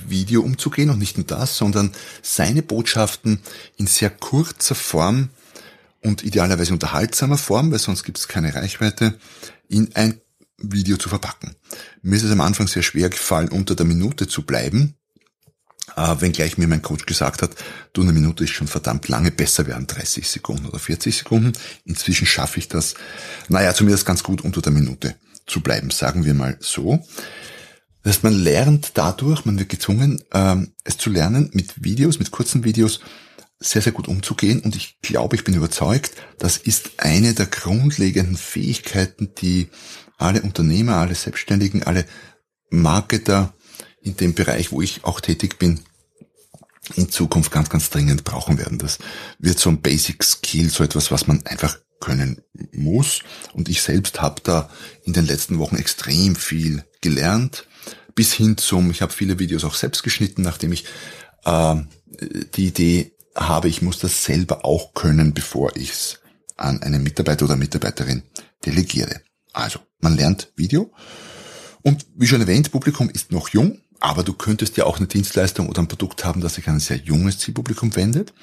Video 0.07 0.41
umzugehen 0.41 0.89
und 0.89 0.99
nicht 0.99 1.17
nur 1.17 1.25
das, 1.25 1.57
sondern 1.57 1.91
seine 2.21 2.61
Botschaften 2.61 3.39
in 3.77 3.87
sehr 3.87 4.09
kurzer 4.09 4.75
Form 4.75 5.29
und 6.03 6.23
idealerweise 6.23 6.73
unterhaltsamer 6.73 7.37
Form, 7.37 7.71
weil 7.71 7.79
sonst 7.79 8.03
gibt 8.03 8.17
es 8.17 8.27
keine 8.27 8.53
Reichweite, 8.53 9.17
in 9.67 9.95
ein 9.95 10.21
Video 10.57 10.97
zu 10.97 11.09
verpacken. 11.09 11.55
Mir 12.01 12.15
ist 12.15 12.23
es 12.23 12.31
am 12.31 12.41
Anfang 12.41 12.67
sehr 12.67 12.83
schwer 12.83 13.09
gefallen, 13.09 13.49
unter 13.49 13.75
der 13.75 13.85
Minute 13.85 14.27
zu 14.27 14.43
bleiben, 14.43 14.95
äh, 15.95 16.15
wenngleich 16.19 16.57
mir 16.57 16.67
mein 16.67 16.81
Coach 16.81 17.05
gesagt 17.05 17.41
hat, 17.41 17.51
du, 17.93 18.01
eine 18.01 18.13
Minute 18.13 18.43
ist 18.43 18.51
schon 18.51 18.67
verdammt 18.67 19.07
lange, 19.07 19.31
besser 19.31 19.67
wären 19.67 19.87
30 19.87 20.27
Sekunden 20.27 20.65
oder 20.65 20.79
40 20.79 21.17
Sekunden. 21.17 21.53
Inzwischen 21.85 22.25
schaffe 22.25 22.59
ich 22.59 22.67
das, 22.67 22.95
naja, 23.49 23.73
zumindest 23.73 24.05
ganz 24.05 24.23
gut 24.23 24.41
unter 24.41 24.61
der 24.61 24.71
Minute 24.71 25.15
zu 25.45 25.61
bleiben, 25.61 25.91
sagen 25.91 26.25
wir 26.25 26.33
mal 26.33 26.57
so. 26.59 27.05
Das 28.03 28.15
heißt, 28.15 28.23
man 28.23 28.33
lernt 28.33 28.91
dadurch, 28.95 29.45
man 29.45 29.59
wird 29.59 29.69
gezwungen, 29.69 30.23
ähm, 30.33 30.71
es 30.83 30.97
zu 30.97 31.09
lernen, 31.09 31.49
mit 31.53 31.83
Videos, 31.83 32.19
mit 32.19 32.31
kurzen 32.31 32.63
Videos 32.63 33.01
sehr, 33.59 33.81
sehr 33.81 33.91
gut 33.91 34.07
umzugehen. 34.07 34.61
Und 34.61 34.75
ich 34.75 34.99
glaube, 35.01 35.35
ich 35.35 35.43
bin 35.43 35.55
überzeugt, 35.55 36.11
das 36.37 36.57
ist 36.57 36.91
eine 36.97 37.33
der 37.33 37.47
grundlegenden 37.47 38.37
Fähigkeiten, 38.37 39.33
die 39.39 39.69
alle 40.17 40.41
Unternehmer, 40.41 40.97
alle 40.97 41.15
Selbstständigen, 41.15 41.83
alle 41.83 42.05
Marketer 42.69 43.53
in 44.01 44.15
dem 44.17 44.33
Bereich, 44.33 44.71
wo 44.71 44.81
ich 44.81 45.03
auch 45.03 45.21
tätig 45.21 45.59
bin, 45.59 45.81
in 46.95 47.09
Zukunft 47.09 47.51
ganz, 47.51 47.69
ganz 47.69 47.89
dringend 47.89 48.23
brauchen 48.23 48.57
werden. 48.57 48.77
Das 48.77 48.99
wird 49.39 49.59
so 49.59 49.69
ein 49.69 49.81
Basic 49.81 50.23
Skill, 50.23 50.69
so 50.69 50.83
etwas, 50.83 51.11
was 51.11 51.27
man 51.27 51.45
einfach 51.45 51.77
können 51.99 52.41
muss. 52.71 53.21
Und 53.53 53.69
ich 53.69 53.81
selbst 53.81 54.21
habe 54.21 54.41
da 54.43 54.69
in 55.03 55.13
den 55.13 55.25
letzten 55.25 55.59
Wochen 55.59 55.75
extrem 55.75 56.35
viel 56.35 56.85
gelernt. 57.01 57.67
Bis 58.15 58.33
hin 58.33 58.57
zum, 58.57 58.89
ich 58.91 59.01
habe 59.01 59.13
viele 59.13 59.39
Videos 59.39 59.63
auch 59.63 59.75
selbst 59.75 60.03
geschnitten, 60.03 60.41
nachdem 60.41 60.71
ich 60.71 60.85
äh, 61.45 61.75
die 62.55 62.67
Idee 62.67 63.16
habe, 63.37 63.67
ich 63.69 63.81
muss 63.81 63.99
das 63.99 64.23
selber 64.23 64.65
auch 64.65 64.93
können, 64.93 65.33
bevor 65.33 65.75
ich 65.75 65.91
es 65.91 66.19
an 66.55 66.81
einen 66.81 67.03
Mitarbeiter 67.03 67.45
oder 67.45 67.55
Mitarbeiterin 67.55 68.23
delegiere. 68.65 69.21
Also, 69.53 69.79
man 69.99 70.15
lernt 70.15 70.51
Video. 70.55 70.91
Und 71.83 72.05
wie 72.15 72.27
schon 72.27 72.41
erwähnt, 72.41 72.71
Publikum 72.71 73.09
ist 73.09 73.31
noch 73.31 73.49
jung, 73.49 73.79
aber 73.99 74.23
du 74.23 74.33
könntest 74.33 74.77
ja 74.77 74.85
auch 74.85 74.97
eine 74.97 75.07
Dienstleistung 75.07 75.69
oder 75.69 75.81
ein 75.81 75.87
Produkt 75.87 76.25
haben, 76.25 76.41
das 76.41 76.55
sich 76.55 76.67
an 76.67 76.75
ein 76.75 76.79
sehr 76.79 76.97
junges 76.97 77.39
Zielpublikum 77.39 77.95
wendet 77.95 78.33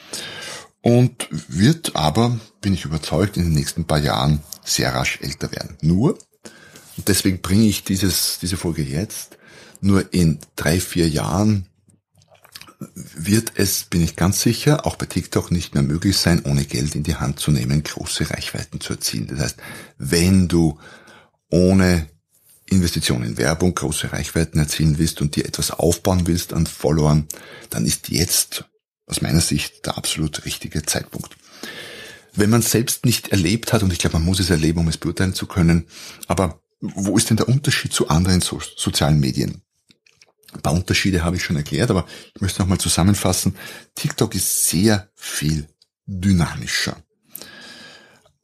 und 0.85 1.29
wird 1.31 1.97
aber, 1.97 2.39
bin 2.61 2.75
ich 2.75 2.85
überzeugt, 2.85 3.37
in 3.37 3.45
den 3.45 3.55
nächsten 3.55 3.87
paar 3.87 3.99
Jahren 3.99 4.43
sehr 4.65 4.95
rasch 4.95 5.19
älter 5.23 5.51
werden. 5.53 5.77
Nur, 5.81 6.19
und 6.97 7.09
deswegen 7.09 7.41
bringe 7.41 7.67
ich 7.67 7.85
dieses, 7.85 8.39
diese 8.41 8.57
Folge 8.57 8.83
jetzt, 8.83 9.39
nur 9.81 10.13
in 10.13 10.39
drei, 10.57 10.81
vier 10.81 11.09
Jahren 11.09 11.67
wird 12.95 13.53
es, 13.57 13.85
bin 13.85 14.03
ich 14.03 14.17
ganz 14.17 14.41
sicher, 14.41 14.87
auch 14.87 14.97
bei 14.97 15.07
TikTok 15.07 15.51
nicht 15.51 15.75
mehr 15.75 15.83
möglich 15.83 16.17
sein, 16.17 16.43
ohne 16.45 16.65
Geld 16.65 16.95
in 16.95 17.03
die 17.03 17.17
Hand 17.17 17.41
zu 17.41 17.51
nehmen, 17.51 17.83
große 17.83 18.31
Reichweiten 18.31 18.81
zu 18.81 18.95
erzielen. 18.95 19.27
Das 19.29 19.41
heißt, 19.41 19.57
wenn 19.99 20.49
du 20.49 20.79
ohne 21.51 22.09
Investitionen 22.67 23.25
in 23.25 23.37
Werbung 23.39 23.75
große 23.75 24.13
Reichweiten 24.13 24.59
erzielen 24.59 24.99
willst 24.99 25.21
und 25.21 25.37
dir 25.37 25.45
etwas 25.47 25.71
aufbauen 25.71 26.27
willst 26.27 26.53
an 26.53 26.67
Followern, 26.67 27.29
dann 27.71 27.85
ist 27.85 28.09
jetzt 28.09 28.65
aus 29.07 29.21
meiner 29.21 29.41
Sicht 29.41 29.87
der 29.87 29.99
absolut 29.99 30.45
richtige 30.45 30.83
Zeitpunkt. 30.83 31.37
Wenn 32.35 32.51
man 32.51 32.63
selbst 32.63 33.05
nicht 33.05 33.29
erlebt 33.29 33.73
hat, 33.73 33.83
und 33.83 33.93
ich 33.93 33.99
glaube, 33.99 34.17
man 34.19 34.25
muss 34.25 34.41
es 34.41 34.51
erleben, 34.51 34.81
um 34.81 34.89
es 34.89 34.97
beurteilen 34.97 35.35
zu 35.35 35.47
können, 35.47 35.87
aber 36.27 36.61
wo 36.81 37.17
ist 37.17 37.31
denn 37.31 37.37
der 37.37 37.49
Unterschied 37.49 37.93
zu 37.93 38.09
anderen 38.09 38.41
so 38.41 38.61
sozialen 38.77 39.21
Medien? 39.21 39.63
Ein 40.55 40.63
paar 40.63 40.73
Unterschiede 40.73 41.25
habe 41.25 41.37
ich 41.37 41.45
schon 41.45 41.57
erklärt, 41.57 41.91
aber 41.91 42.07
ich 42.35 42.41
möchte 42.41 42.61
nochmal 42.61 42.79
zusammenfassen. 42.79 43.57
TikTok 43.95 44.35
ist 44.35 44.69
sehr 44.69 45.09
viel 45.15 45.67
dynamischer. 46.07 46.97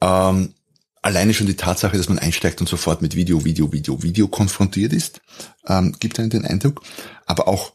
Ähm, 0.01 0.53
alleine 1.01 1.33
schon 1.33 1.47
die 1.47 1.55
Tatsache, 1.55 1.97
dass 1.97 2.09
man 2.09 2.19
einsteigt 2.19 2.59
und 2.61 2.67
sofort 2.67 3.01
mit 3.01 3.15
Video, 3.15 3.43
Video, 3.43 3.71
Video, 3.71 4.01
Video 4.03 4.27
konfrontiert 4.27 4.93
ist, 4.93 5.21
ähm, 5.67 5.95
gibt 5.99 6.19
einen 6.19 6.29
den 6.29 6.45
Eindruck. 6.45 6.81
Aber 7.25 7.47
auch 7.47 7.73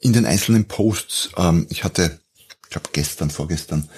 in 0.00 0.12
den 0.12 0.26
einzelnen 0.26 0.66
Posts, 0.66 1.30
ähm, 1.36 1.66
ich 1.70 1.84
hatte, 1.84 2.20
ich 2.36 2.70
glaube 2.70 2.90
gestern, 2.92 3.30
vorgestern, 3.30 3.88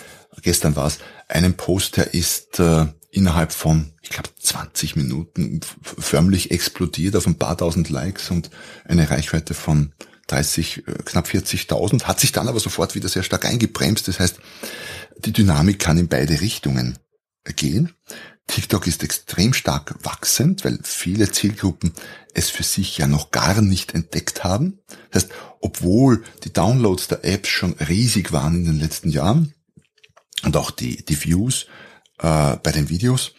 gestern 0.42 0.76
war 0.76 0.86
es, 0.86 0.98
einen 1.28 1.54
Post, 1.54 1.96
der 1.96 2.12
ist 2.12 2.58
äh, 2.60 2.86
innerhalb 3.14 3.52
von, 3.52 3.92
ich 4.02 4.10
glaube, 4.10 4.28
20 4.38 4.96
Minuten 4.96 5.60
förmlich 5.82 6.50
explodiert 6.50 7.16
auf 7.16 7.26
ein 7.26 7.38
paar 7.38 7.56
tausend 7.56 7.88
Likes 7.88 8.30
und 8.30 8.50
eine 8.84 9.10
Reichweite 9.10 9.54
von 9.54 9.92
30, 10.26 10.88
äh, 10.88 10.92
knapp 11.04 11.26
40.000, 11.26 12.04
hat 12.04 12.20
sich 12.20 12.32
dann 12.32 12.48
aber 12.48 12.60
sofort 12.60 12.94
wieder 12.94 13.08
sehr 13.08 13.22
stark 13.22 13.44
eingebremst. 13.44 14.08
Das 14.08 14.18
heißt, 14.18 14.38
die 15.18 15.32
Dynamik 15.32 15.78
kann 15.78 15.98
in 15.98 16.08
beide 16.08 16.40
Richtungen 16.40 16.98
gehen. 17.56 17.92
TikTok 18.46 18.86
ist 18.86 19.02
extrem 19.02 19.54
stark 19.54 19.94
wachsend, 20.02 20.64
weil 20.64 20.78
viele 20.82 21.30
Zielgruppen 21.30 21.92
es 22.34 22.50
für 22.50 22.62
sich 22.62 22.98
ja 22.98 23.06
noch 23.06 23.30
gar 23.30 23.62
nicht 23.62 23.94
entdeckt 23.94 24.44
haben. 24.44 24.80
Das 25.10 25.24
heißt, 25.24 25.32
obwohl 25.60 26.24
die 26.42 26.52
Downloads 26.52 27.08
der 27.08 27.24
Apps 27.24 27.48
schon 27.48 27.72
riesig 27.74 28.32
waren 28.32 28.56
in 28.56 28.64
den 28.64 28.80
letzten 28.80 29.08
Jahren 29.08 29.54
und 30.42 30.56
auch 30.56 30.70
die, 30.70 31.04
die 31.04 31.24
Views 31.24 31.66
äh, 32.18 32.56
bei 32.56 32.72
den 32.72 32.88
Videos, 32.88 33.32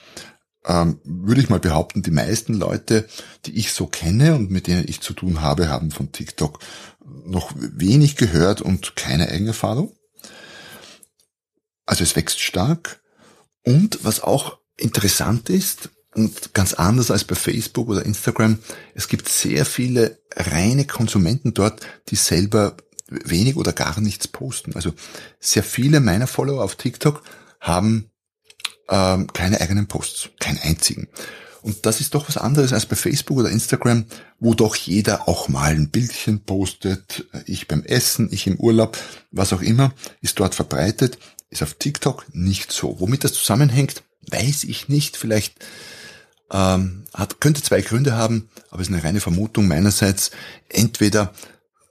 ähm, 0.66 1.00
würde 1.04 1.42
ich 1.42 1.50
mal 1.50 1.60
behaupten, 1.60 2.02
die 2.02 2.12
meisten 2.12 2.54
Leute, 2.54 3.08
die 3.46 3.58
ich 3.58 3.72
so 3.72 3.88
kenne 3.88 4.36
und 4.36 4.50
mit 4.50 4.68
denen 4.68 4.88
ich 4.88 5.02
zu 5.02 5.14
tun 5.14 5.42
habe, 5.42 5.70
haben 5.70 5.92
von 5.92 6.12
TikTok 6.12 6.60
noch 7.04 7.52
wenig 7.56 8.16
gehört 8.16 8.62
und 8.62 8.96
keine 8.96 9.30
Eigenerfahrung. 9.30 9.96
Also 11.86 12.04
es 12.04 12.16
wächst 12.16 12.40
stark. 12.40 13.02
Und 13.64 14.00
was 14.04 14.22
auch 14.22 14.60
interessant 14.78 15.50
ist 15.50 15.90
und 16.14 16.54
ganz 16.54 16.74
anders 16.74 17.12
als 17.12 17.24
bei 17.24 17.36
Facebook 17.36 17.90
oder 17.90 18.06
Instagram, 18.06 18.60
es 18.94 19.08
gibt 19.08 19.30
sehr 19.30 19.66
viele 19.66 20.20
reine 20.36 20.86
Konsumenten 20.86 21.54
dort, 21.54 21.86
die 22.10 22.16
selber 22.16 22.78
wenig 23.08 23.56
oder 23.56 23.74
gar 23.74 24.00
nichts 24.02 24.28
posten. 24.28 24.76
Also 24.76 24.94
sehr 25.40 25.64
viele 25.64 26.00
meiner 26.00 26.28
Follower 26.28 26.64
auf 26.64 26.76
TikTok 26.76 27.24
haben 27.60 28.12
ähm, 28.90 29.28
keine 29.34 29.62
eigenen 29.62 29.88
Posts, 29.88 30.30
keinen 30.40 30.60
einzigen. 30.60 31.08
Und 31.62 31.88
das 31.88 32.00
ist 32.00 32.14
doch 32.14 32.28
was 32.28 32.38
anderes 32.38 32.74
als 32.74 32.86
bei 32.86 32.96
Facebook 32.96 33.38
oder 33.38 33.50
Instagram, 33.50 34.06
wo 34.40 34.54
doch 34.54 34.76
jeder 34.76 35.28
auch 35.28 35.48
mal 35.48 35.72
ein 35.72 35.90
Bildchen 35.90 36.42
postet, 36.42 37.26
ich 37.48 37.68
beim 37.68 37.84
Essen, 37.84 38.30
ich 38.32 38.46
im 38.46 38.58
Urlaub, 38.58 38.98
was 39.32 39.52
auch 39.52 39.62
immer, 39.62 39.92
ist 40.22 40.40
dort 40.40 40.54
verbreitet, 40.54 41.18
ist 41.50 41.64
auf 41.64 41.74
TikTok 41.74 42.26
nicht 42.34 42.72
so. 42.72 43.00
Womit 43.00 43.24
das 43.24 43.34
zusammenhängt, 43.34 44.04
weiß 44.30 44.66
ich 44.66 44.90
nicht. 44.90 45.18
Vielleicht 45.18 45.56
ähm, 46.52 47.06
hat, 47.16 47.42
könnte 47.42 47.64
zwei 47.64 47.82
Gründe 47.82 48.14
haben, 48.14 48.50
aber 48.70 48.82
es 48.82 48.88
ist 48.90 48.94
eine 48.94 49.04
reine 49.04 49.20
Vermutung 49.20 49.68
meinerseits. 49.68 50.30
Entweder 50.70 51.34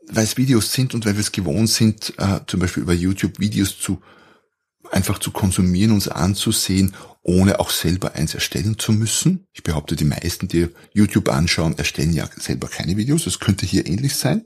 weil 0.09 0.25
es 0.25 0.37
Videos 0.37 0.73
sind 0.73 0.95
und 0.95 1.07
weil 1.07 1.15
wir 1.15 1.21
es 1.21 1.33
gewohnt 1.33 1.71
sind, 1.71 2.15
äh, 2.19 2.41
zum 2.47 2.61
Beispiel 2.61 2.83
über 2.83 2.93
YouTube 2.93 3.39
Videos 3.39 3.79
zu 3.79 4.01
einfach 4.95 5.19
zu 5.19 5.31
konsumieren, 5.33 5.93
uns 5.93 6.09
anzusehen, 6.09 6.95
ohne 7.23 7.59
auch 7.59 7.71
selber 7.71 8.15
eins 8.15 8.35
erstellen 8.35 8.79
zu 8.79 8.93
müssen. 8.93 9.47
Ich 9.53 9.63
behaupte, 9.63 9.97
die 9.97 10.05
meisten, 10.05 10.47
die 10.47 10.69
YouTube 10.93 11.29
anschauen, 11.31 11.77
erstellen 11.77 12.13
ja 12.13 12.29
selber 12.39 12.69
keine 12.69 12.97
Videos. 12.97 13.25
Das 13.25 13.41
könnte 13.41 13.67
hier 13.67 13.87
ähnlich 13.87 14.17
sein. 14.17 14.45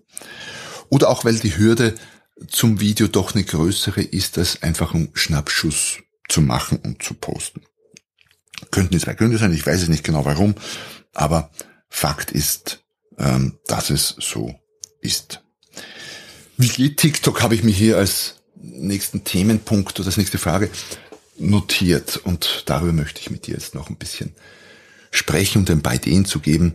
Oder 0.89 1.11
auch, 1.11 1.25
weil 1.25 1.39
die 1.39 1.57
Hürde 1.57 1.95
zum 2.47 2.81
Video 2.81 3.09
doch 3.09 3.35
eine 3.35 3.45
größere 3.45 4.03
ist, 4.03 4.39
als 4.39 4.63
einfach 4.63 4.95
einen 4.95 5.11
Schnappschuss 5.13 5.99
zu 6.29 6.41
machen 6.41 6.79
und 6.79 7.03
zu 7.03 7.15
posten. 7.15 7.63
Könnten 8.71 8.93
die 8.93 9.01
zwei 9.01 9.15
Gründe 9.15 9.39
sein, 9.39 9.53
ich 9.53 9.67
weiß 9.67 9.83
es 9.83 9.89
nicht 9.89 10.05
genau 10.05 10.25
warum, 10.25 10.55
aber 11.15 11.51
Fakt 11.89 12.31
ist, 12.31 12.85
ähm, 13.19 13.59
dass 13.67 13.91
es 13.91 14.15
so 14.19 14.55
ist. 15.01 15.43
Wie 16.57 16.69
geht 16.69 16.99
TikTok, 16.99 17.43
habe 17.43 17.55
ich 17.55 17.63
mir 17.63 17.73
hier 17.73 17.97
als 17.99 18.38
nächsten 18.61 19.25
Themenpunkt 19.25 19.99
oder 19.99 20.09
als 20.09 20.17
nächste 20.17 20.39
Frage 20.39 20.71
notiert 21.39 22.17
und 22.17 22.65
darüber 22.67 22.93
möchte 22.93 23.21
ich 23.21 23.31
mit 23.31 23.47
dir 23.47 23.55
jetzt 23.55 23.75
noch 23.75 23.89
ein 23.89 23.97
bisschen 23.97 24.35
sprechen, 25.11 25.63
um 25.63 25.73
ein 25.73 25.83
paar 25.83 25.95
Ideen 25.95 26.25
zu 26.25 26.41
geben, 26.41 26.75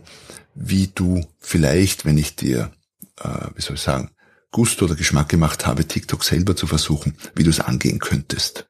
wie 0.54 0.88
du 0.94 1.26
vielleicht, 1.38 2.04
wenn 2.04 2.18
ich 2.18 2.36
dir, 2.36 2.72
äh, 3.20 3.48
wie 3.54 3.62
soll 3.62 3.76
ich 3.76 3.82
sagen, 3.82 4.10
Gusto 4.50 4.84
oder 4.84 4.94
Geschmack 4.94 5.28
gemacht 5.28 5.66
habe, 5.66 5.86
TikTok 5.86 6.24
selber 6.24 6.56
zu 6.56 6.66
versuchen, 6.66 7.16
wie 7.34 7.42
du 7.42 7.50
es 7.50 7.60
angehen 7.60 7.98
könntest. 7.98 8.66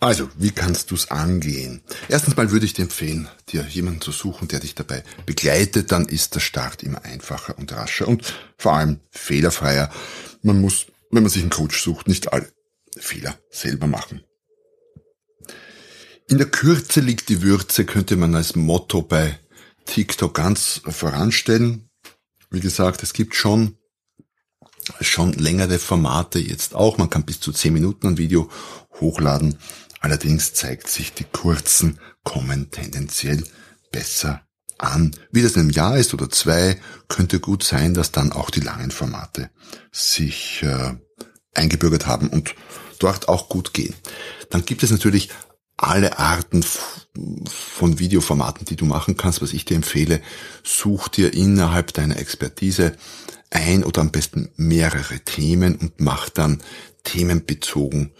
Also, 0.00 0.28
wie 0.36 0.50
kannst 0.50 0.90
du 0.90 0.96
es 0.96 1.10
angehen? 1.10 1.82
Erstens 2.08 2.36
mal 2.36 2.50
würde 2.50 2.66
ich 2.66 2.74
dir 2.74 2.82
empfehlen, 2.82 3.28
dir 3.48 3.62
jemanden 3.62 4.02
zu 4.02 4.12
suchen, 4.12 4.48
der 4.48 4.60
dich 4.60 4.74
dabei 4.74 5.02
begleitet. 5.24 5.92
Dann 5.92 6.06
ist 6.06 6.34
der 6.34 6.40
Start 6.40 6.82
immer 6.82 7.04
einfacher 7.04 7.56
und 7.56 7.72
rascher 7.72 8.08
und 8.08 8.34
vor 8.58 8.74
allem 8.74 9.00
fehlerfreier. 9.10 9.90
Man 10.44 10.60
muss, 10.60 10.86
wenn 11.10 11.22
man 11.22 11.30
sich 11.30 11.40
einen 11.40 11.50
Coach 11.50 11.82
sucht, 11.82 12.06
nicht 12.06 12.32
alle 12.32 12.52
Fehler 12.98 13.38
selber 13.50 13.86
machen. 13.86 14.22
In 16.28 16.36
der 16.36 16.50
Kürze 16.50 17.00
liegt 17.00 17.30
die 17.30 17.40
Würze, 17.40 17.86
könnte 17.86 18.16
man 18.16 18.34
als 18.34 18.54
Motto 18.54 19.00
bei 19.00 19.38
TikTok 19.86 20.34
ganz 20.34 20.82
voranstellen. 20.86 21.88
Wie 22.50 22.60
gesagt, 22.60 23.02
es 23.02 23.14
gibt 23.14 23.34
schon 23.34 23.78
schon 25.00 25.32
längere 25.32 25.78
Formate 25.78 26.38
jetzt 26.38 26.74
auch. 26.74 26.98
Man 26.98 27.08
kann 27.08 27.24
bis 27.24 27.40
zu 27.40 27.50
zehn 27.50 27.72
Minuten 27.72 28.06
ein 28.06 28.18
Video 28.18 28.50
hochladen. 29.00 29.56
Allerdings 30.00 30.52
zeigt 30.52 30.88
sich, 30.88 31.14
die 31.14 31.24
kurzen 31.24 31.98
kommen 32.22 32.70
tendenziell 32.70 33.42
besser 33.90 34.43
an. 34.84 35.14
Wie 35.30 35.42
das 35.42 35.52
in 35.52 35.62
einem 35.62 35.70
Jahr 35.70 35.96
ist 35.96 36.14
oder 36.14 36.30
zwei, 36.30 36.78
könnte 37.08 37.40
gut 37.40 37.64
sein, 37.64 37.94
dass 37.94 38.12
dann 38.12 38.32
auch 38.32 38.50
die 38.50 38.60
langen 38.60 38.90
Formate 38.90 39.50
sich 39.92 40.62
äh, 40.62 40.94
eingebürgert 41.54 42.06
haben 42.06 42.28
und 42.28 42.54
dort 42.98 43.28
auch 43.28 43.48
gut 43.48 43.74
gehen. 43.74 43.94
Dann 44.50 44.64
gibt 44.64 44.82
es 44.82 44.90
natürlich 44.90 45.30
alle 45.76 46.18
Arten 46.18 46.64
von 47.46 47.98
Videoformaten, 47.98 48.64
die 48.64 48.76
du 48.76 48.84
machen 48.84 49.16
kannst. 49.16 49.42
Was 49.42 49.52
ich 49.52 49.64
dir 49.64 49.76
empfehle, 49.76 50.20
such 50.62 51.08
dir 51.08 51.34
innerhalb 51.34 51.92
deiner 51.92 52.18
Expertise 52.18 52.96
ein 53.50 53.84
oder 53.84 54.00
am 54.00 54.10
besten 54.10 54.50
mehrere 54.56 55.20
Themen 55.20 55.76
und 55.76 56.00
mach 56.00 56.28
dann 56.28 56.62
themenbezogen 57.04 58.12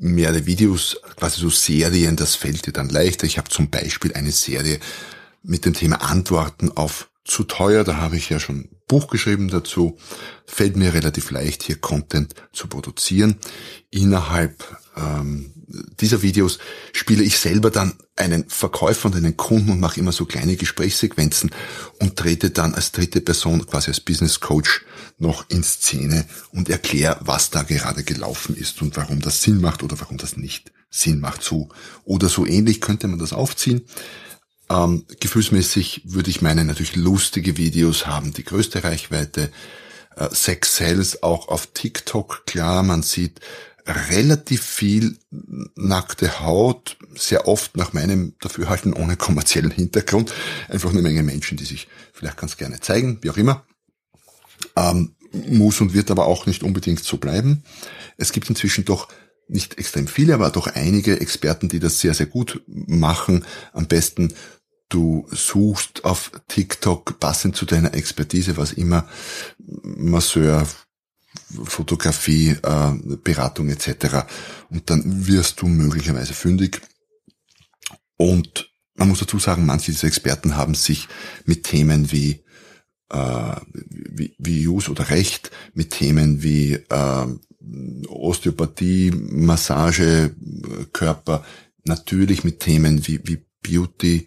mehrere 0.00 0.46
Videos, 0.46 1.00
quasi 1.16 1.40
so 1.40 1.50
Serien, 1.50 2.16
das 2.16 2.34
fällt 2.34 2.66
dir 2.66 2.72
dann 2.72 2.88
leichter. 2.88 3.26
Ich 3.26 3.38
habe 3.38 3.50
zum 3.50 3.68
Beispiel 3.70 4.14
eine 4.14 4.32
Serie 4.32 4.78
mit 5.42 5.64
dem 5.64 5.74
Thema 5.74 6.02
Antworten 6.02 6.70
auf 6.72 7.10
zu 7.24 7.44
teuer, 7.44 7.84
da 7.84 7.98
habe 7.98 8.16
ich 8.16 8.30
ja 8.30 8.40
schon 8.40 8.60
ein 8.60 8.68
Buch 8.88 9.08
geschrieben 9.08 9.48
dazu. 9.48 9.98
Fällt 10.46 10.76
mir 10.76 10.94
relativ 10.94 11.30
leicht, 11.30 11.62
hier 11.62 11.76
Content 11.76 12.34
zu 12.52 12.68
produzieren. 12.68 13.36
Innerhalb 13.90 14.64
ähm, 14.96 15.52
dieser 16.00 16.22
Videos 16.22 16.58
spiele 16.92 17.22
ich 17.22 17.38
selber 17.38 17.70
dann 17.70 17.94
einen 18.16 18.48
Verkäufer 18.48 19.06
und 19.06 19.16
einen 19.16 19.36
Kunden 19.36 19.72
und 19.72 19.80
mache 19.80 20.00
immer 20.00 20.12
so 20.12 20.24
kleine 20.24 20.56
Gesprächssequenzen 20.56 21.50
und 22.00 22.16
trete 22.16 22.50
dann 22.50 22.74
als 22.74 22.92
dritte 22.92 23.20
Person, 23.20 23.66
quasi 23.66 23.90
als 23.90 24.00
Business 24.00 24.40
Coach, 24.40 24.86
noch 25.18 25.44
in 25.50 25.62
Szene 25.62 26.24
und 26.52 26.70
erkläre, 26.70 27.18
was 27.20 27.50
da 27.50 27.62
gerade 27.62 28.04
gelaufen 28.04 28.56
ist 28.56 28.80
und 28.80 28.96
warum 28.96 29.20
das 29.20 29.42
Sinn 29.42 29.60
macht 29.60 29.82
oder 29.82 30.00
warum 30.00 30.16
das 30.16 30.36
nicht 30.36 30.72
Sinn 30.90 31.20
macht. 31.20 31.42
So 31.42 31.68
oder 32.04 32.28
so 32.28 32.46
ähnlich 32.46 32.80
könnte 32.80 33.06
man 33.06 33.18
das 33.18 33.34
aufziehen. 33.34 33.82
Ähm, 34.70 35.06
gefühlsmäßig 35.20 36.02
würde 36.04 36.30
ich 36.30 36.42
meine 36.42 36.64
natürlich 36.64 36.96
lustige 36.96 37.56
Videos 37.56 38.06
haben, 38.06 38.32
die 38.32 38.44
größte 38.44 38.84
Reichweite. 38.84 39.50
Äh, 40.16 40.28
Sex 40.32 40.76
Sales 40.76 41.22
auch 41.22 41.48
auf 41.48 41.68
TikTok, 41.72 42.44
klar, 42.46 42.82
man 42.82 43.02
sieht 43.02 43.40
relativ 43.88 44.62
viel 44.62 45.16
nackte 45.74 46.40
Haut, 46.40 46.98
sehr 47.14 47.48
oft 47.48 47.76
nach 47.76 47.94
meinem 47.94 48.34
Dafürhalten 48.40 48.92
ohne 48.92 49.16
kommerziellen 49.16 49.70
Hintergrund. 49.70 50.34
Einfach 50.68 50.90
eine 50.90 51.00
Menge 51.00 51.22
Menschen, 51.22 51.56
die 51.56 51.64
sich 51.64 51.88
vielleicht 52.12 52.36
ganz 52.36 52.58
gerne 52.58 52.80
zeigen, 52.80 53.18
wie 53.22 53.30
auch 53.30 53.38
immer. 53.38 53.64
Ähm, 54.76 55.14
muss 55.32 55.80
und 55.80 55.94
wird 55.94 56.10
aber 56.10 56.26
auch 56.26 56.46
nicht 56.46 56.62
unbedingt 56.62 57.02
so 57.02 57.16
bleiben. 57.16 57.62
Es 58.16 58.32
gibt 58.32 58.48
inzwischen 58.50 58.84
doch 58.84 59.08
nicht 59.48 59.78
extrem 59.78 60.06
viele, 60.06 60.34
aber 60.34 60.50
doch 60.50 60.66
einige 60.66 61.20
Experten, 61.20 61.68
die 61.68 61.80
das 61.80 62.00
sehr, 62.00 62.12
sehr 62.12 62.26
gut 62.26 62.62
machen. 62.66 63.46
Am 63.72 63.86
besten 63.86 64.34
du 64.88 65.26
suchst 65.30 66.04
auf 66.04 66.32
TikTok 66.48 67.20
passend 67.20 67.56
zu 67.56 67.66
deiner 67.66 67.94
Expertise, 67.94 68.56
was 68.56 68.72
immer 68.72 69.08
Masseur, 69.82 70.66
Fotografie, 71.64 72.56
äh, 72.62 73.16
Beratung 73.22 73.68
etc. 73.68 74.26
Und 74.70 74.90
dann 74.90 75.26
wirst 75.26 75.60
du 75.60 75.66
möglicherweise 75.66 76.34
fündig. 76.34 76.80
Und 78.16 78.70
man 78.94 79.08
muss 79.08 79.20
dazu 79.20 79.38
sagen, 79.38 79.64
manche 79.64 79.92
dieser 79.92 80.08
Experten 80.08 80.56
haben 80.56 80.74
sich 80.74 81.08
mit 81.44 81.64
Themen 81.64 82.10
wie 82.10 82.42
äh, 83.10 83.56
wie, 83.72 84.34
wie 84.38 84.66
Use 84.66 84.90
oder 84.90 85.08
Recht, 85.10 85.50
mit 85.74 85.90
Themen 85.90 86.42
wie 86.42 86.74
äh, 86.74 87.26
Osteopathie, 88.08 89.10
Massage, 89.10 90.34
Körper, 90.92 91.44
natürlich 91.84 92.44
mit 92.44 92.60
Themen 92.60 93.06
wie, 93.06 93.20
wie 93.24 93.44
Beauty, 93.62 94.26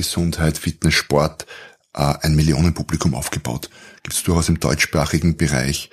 Gesundheit, 0.00 0.58
Fitness, 0.58 0.94
Sport 0.94 1.46
äh, 1.94 2.14
ein 2.22 2.34
Millionenpublikum 2.34 3.14
aufgebaut. 3.14 3.70
Gibt 4.02 4.14
es 4.14 4.22
durchaus 4.22 4.48
im 4.48 4.60
deutschsprachigen 4.60 5.36
Bereich 5.36 5.90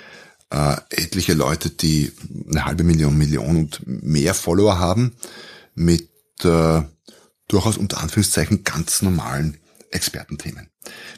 äh, 0.50 0.78
etliche 0.89 1.34
Leute, 1.34 1.70
die 1.70 2.12
eine 2.50 2.65
halbe 2.65 2.84
Million, 2.84 3.17
Million 3.17 3.58
und 3.58 3.82
mehr 3.86 4.34
Follower 4.34 4.80
haben, 4.80 5.15
mit 5.76 6.10
äh, 6.43 6.82
durchaus 7.48 7.78
unter 7.78 8.00
Anführungszeichen 8.00 8.63
ganz 8.63 9.02
normalen 9.02 9.58
Expertenthemen. 9.91 10.70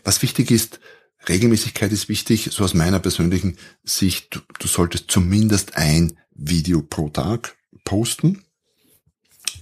Was 0.04 0.22
wichtig 0.22 0.52
ist, 0.52 0.80
Regelmäßigkeit 1.28 1.92
ist 1.92 2.10
wichtig, 2.10 2.50
so 2.52 2.64
aus 2.64 2.74
meiner 2.74 3.00
persönlichen 3.00 3.58
Sicht, 3.84 4.36
du, 4.36 4.40
du 4.60 4.68
solltest 4.68 5.12
zumindest 5.12 5.76
ein 5.76 6.18
Video 6.34 6.82
pro 6.82 7.10
Tag 7.10 7.58
posten. 7.84 8.44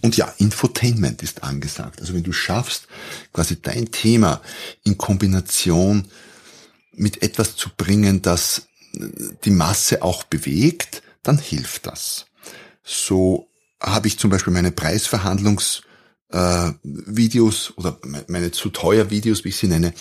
Und 0.01 0.17
ja, 0.17 0.33
Infotainment 0.37 1.23
ist 1.23 1.43
angesagt. 1.43 2.01
Also 2.01 2.13
wenn 2.13 2.23
du 2.23 2.33
schaffst, 2.33 2.87
quasi 3.33 3.61
dein 3.61 3.91
Thema 3.91 4.41
in 4.83 4.97
Kombination 4.97 6.07
mit 6.93 7.21
etwas 7.21 7.55
zu 7.55 7.69
bringen, 7.75 8.21
das 8.21 8.67
die 9.43 9.51
Masse 9.51 10.01
auch 10.01 10.23
bewegt, 10.23 11.03
dann 11.23 11.37
hilft 11.37 11.87
das. 11.87 12.27
So 12.83 13.49
habe 13.81 14.07
ich 14.07 14.17
zum 14.17 14.29
Beispiel 14.29 14.53
meine 14.53 14.71
Preisverhandlungsvideos 14.71 17.69
äh, 17.69 17.73
oder 17.75 17.99
meine 18.27 18.51
zu 18.51 18.69
teuer 18.69 19.09
Videos, 19.09 19.43
wie 19.43 19.49
ich 19.49 19.57
sie 19.57 19.67
nenne, 19.67 19.93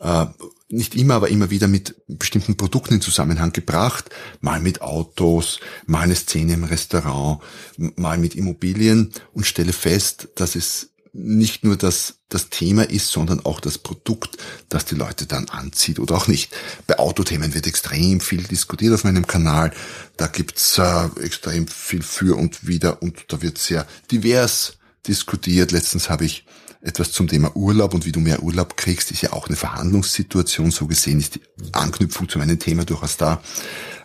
äh, 0.00 0.26
nicht 0.68 0.94
immer, 0.94 1.14
aber 1.14 1.28
immer 1.28 1.50
wieder 1.50 1.66
mit 1.66 1.96
bestimmten 2.06 2.56
Produkten 2.56 2.94
in 2.94 3.00
Zusammenhang 3.00 3.52
gebracht. 3.52 4.10
Mal 4.40 4.60
mit 4.60 4.82
Autos, 4.82 5.60
mal 5.86 6.02
eine 6.02 6.14
Szene 6.14 6.54
im 6.54 6.64
Restaurant, 6.64 7.40
mal 7.76 8.18
mit 8.18 8.34
Immobilien 8.34 9.12
und 9.32 9.46
stelle 9.46 9.72
fest, 9.72 10.28
dass 10.34 10.54
es 10.54 10.90
nicht 11.14 11.64
nur 11.64 11.76
das, 11.76 12.18
das 12.28 12.50
Thema 12.50 12.88
ist, 12.88 13.08
sondern 13.08 13.44
auch 13.44 13.60
das 13.60 13.78
Produkt, 13.78 14.36
das 14.68 14.84
die 14.84 14.94
Leute 14.94 15.26
dann 15.26 15.48
anzieht 15.48 15.98
oder 15.98 16.16
auch 16.16 16.28
nicht. 16.28 16.54
Bei 16.86 16.98
Autothemen 16.98 17.54
wird 17.54 17.66
extrem 17.66 18.20
viel 18.20 18.42
diskutiert 18.42 18.94
auf 18.94 19.04
meinem 19.04 19.26
Kanal. 19.26 19.72
Da 20.16 20.26
gibt's 20.26 20.78
äh, 20.78 21.06
extrem 21.22 21.66
viel 21.66 22.02
für 22.02 22.36
und 22.36 22.66
wider 22.66 23.02
und 23.02 23.24
da 23.28 23.42
wird 23.42 23.58
sehr 23.58 23.86
divers 24.10 24.74
diskutiert. 25.06 25.72
Letztens 25.72 26.10
habe 26.10 26.26
ich 26.26 26.44
etwas 26.80 27.12
zum 27.12 27.28
Thema 27.28 27.54
Urlaub 27.56 27.94
und 27.94 28.06
wie 28.06 28.12
du 28.12 28.20
mehr 28.20 28.42
Urlaub 28.42 28.76
kriegst, 28.76 29.10
ist 29.10 29.22
ja 29.22 29.32
auch 29.32 29.48
eine 29.48 29.56
Verhandlungssituation. 29.56 30.70
So 30.70 30.86
gesehen 30.86 31.18
ist 31.18 31.36
die 31.36 31.42
Anknüpfung 31.72 32.28
zu 32.28 32.38
meinem 32.38 32.58
Thema 32.58 32.84
durchaus 32.84 33.16
da 33.16 33.42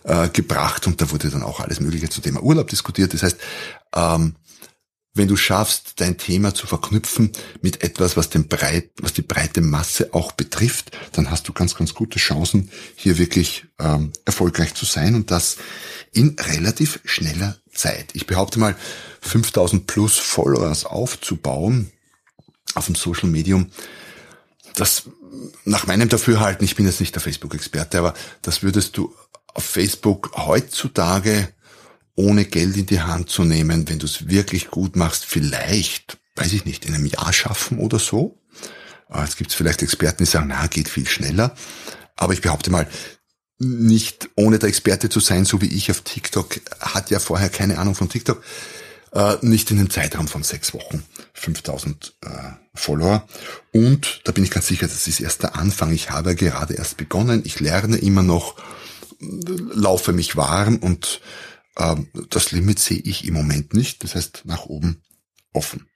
äh, 0.03 0.29
gebracht 0.29 0.87
und 0.87 1.01
da 1.01 1.11
wurde 1.11 1.29
dann 1.29 1.43
auch 1.43 1.59
alles 1.59 1.79
Mögliche 1.79 2.09
zum 2.09 2.23
Thema 2.23 2.41
Urlaub 2.41 2.67
diskutiert. 2.67 3.13
Das 3.13 3.23
heißt, 3.23 3.37
ähm, 3.95 4.35
wenn 5.15 5.27
du 5.27 5.35
schaffst, 5.35 6.01
dein 6.01 6.17
Thema 6.17 6.55
zu 6.55 6.65
verknüpfen 6.65 7.31
mit 7.61 7.83
etwas, 7.83 8.17
was 8.17 8.29
den 8.29 8.47
breit, 8.47 8.89
was 8.99 9.13
die 9.13 9.21
breite 9.21 9.61
Masse 9.61 10.11
auch 10.13 10.31
betrifft, 10.31 10.97
dann 11.11 11.29
hast 11.29 11.47
du 11.47 11.53
ganz, 11.53 11.75
ganz 11.75 11.93
gute 11.93 12.17
Chancen, 12.17 12.71
hier 12.95 13.19
wirklich 13.19 13.65
ähm, 13.79 14.11
erfolgreich 14.25 14.73
zu 14.73 14.85
sein 14.85 15.13
und 15.13 15.29
das 15.29 15.57
in 16.11 16.35
relativ 16.39 16.99
schneller 17.05 17.57
Zeit. 17.71 18.07
Ich 18.13 18.25
behaupte 18.25 18.59
mal, 18.59 18.75
5000 19.21 19.85
plus 19.85 20.17
Followers 20.17 20.85
aufzubauen, 20.85 21.91
auf 22.75 22.85
dem 22.87 22.95
Social 22.95 23.29
Medium, 23.29 23.71
das 24.75 25.03
nach 25.65 25.87
meinem 25.87 26.09
Dafürhalten, 26.09 26.65
ich 26.65 26.75
bin 26.75 26.85
jetzt 26.85 26.99
nicht 26.99 27.15
der 27.15 27.21
Facebook-Experte, 27.21 27.99
aber 27.99 28.13
das 28.41 28.63
würdest 28.63 28.97
du 28.97 29.13
auf 29.53 29.63
Facebook 29.63 30.31
heutzutage 30.35 31.49
ohne 32.15 32.45
Geld 32.45 32.77
in 32.77 32.85
die 32.85 33.01
Hand 33.01 33.29
zu 33.29 33.43
nehmen, 33.43 33.89
wenn 33.89 33.99
du 33.99 34.05
es 34.05 34.27
wirklich 34.27 34.69
gut 34.69 34.95
machst, 34.95 35.25
vielleicht, 35.25 36.17
weiß 36.35 36.53
ich 36.53 36.65
nicht, 36.65 36.85
in 36.85 36.93
einem 36.93 37.05
Jahr 37.05 37.33
schaffen 37.33 37.79
oder 37.79 37.99
so. 37.99 38.39
Jetzt 39.15 39.37
gibt 39.37 39.51
es 39.51 39.55
vielleicht 39.55 39.81
Experten, 39.81 40.23
die 40.23 40.29
sagen, 40.29 40.47
na, 40.49 40.67
geht 40.67 40.89
viel 40.89 41.07
schneller. 41.07 41.55
Aber 42.15 42.33
ich 42.33 42.41
behaupte 42.41 42.71
mal, 42.71 42.87
nicht 43.59 44.29
ohne 44.35 44.59
der 44.59 44.69
Experte 44.69 45.09
zu 45.09 45.19
sein, 45.19 45.45
so 45.45 45.61
wie 45.61 45.67
ich 45.67 45.89
auf 45.91 46.01
TikTok, 46.01 46.59
hat 46.79 47.11
ja 47.11 47.19
vorher 47.19 47.49
keine 47.49 47.77
Ahnung 47.77 47.95
von 47.95 48.09
TikTok, 48.09 48.43
äh, 49.13 49.37
nicht 49.41 49.69
in 49.71 49.79
einem 49.79 49.89
Zeitraum 49.89 50.27
von 50.27 50.43
sechs 50.43 50.73
Wochen 50.73 51.03
5000 51.33 52.15
äh, 52.21 52.29
Follower. 52.73 53.27
Und 53.71 54.21
da 54.23 54.31
bin 54.31 54.43
ich 54.43 54.51
ganz 54.51 54.67
sicher, 54.67 54.87
das 54.87 55.07
ist 55.07 55.19
erst 55.19 55.43
der 55.43 55.55
Anfang. 55.55 55.93
Ich 55.93 56.09
habe 56.09 56.35
gerade 56.35 56.73
erst 56.73 56.97
begonnen. 56.97 57.43
Ich 57.45 57.59
lerne 57.59 57.97
immer 57.97 58.23
noch, 58.23 58.55
laufe 59.19 60.13
mich 60.13 60.35
warm 60.35 60.77
und 60.77 61.21
äh, 61.75 61.95
das 62.29 62.51
Limit 62.51 62.79
sehe 62.79 62.99
ich 62.99 63.27
im 63.27 63.35
Moment 63.35 63.73
nicht. 63.73 64.03
Das 64.03 64.15
heißt, 64.15 64.43
nach 64.45 64.65
oben 64.65 65.03
offen. 65.53 65.87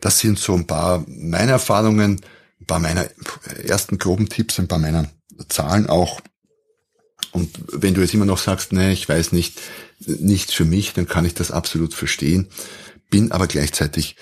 Das 0.00 0.18
sind 0.18 0.38
so 0.38 0.54
ein 0.54 0.66
paar 0.66 1.04
meiner 1.06 1.52
Erfahrungen, 1.52 2.20
ein 2.60 2.66
paar 2.66 2.78
meiner 2.78 3.06
ersten 3.64 3.98
groben 3.98 4.28
Tipps, 4.28 4.58
ein 4.58 4.68
paar 4.68 4.78
meiner 4.78 5.10
Zahlen 5.48 5.88
auch. 5.88 6.20
Und 7.32 7.58
wenn 7.72 7.92
du 7.92 8.00
jetzt 8.00 8.14
immer 8.14 8.24
noch 8.24 8.38
sagst, 8.38 8.72
nee, 8.72 8.92
ich 8.92 9.08
weiß 9.08 9.32
nicht, 9.32 9.60
nichts 10.00 10.52
für 10.52 10.64
mich, 10.64 10.92
dann 10.92 11.08
kann 11.08 11.24
ich 11.24 11.34
das 11.34 11.50
absolut 11.50 11.94
verstehen. 11.94 12.48
Bin 13.10 13.32
aber 13.32 13.46
gleichzeitig 13.46 14.16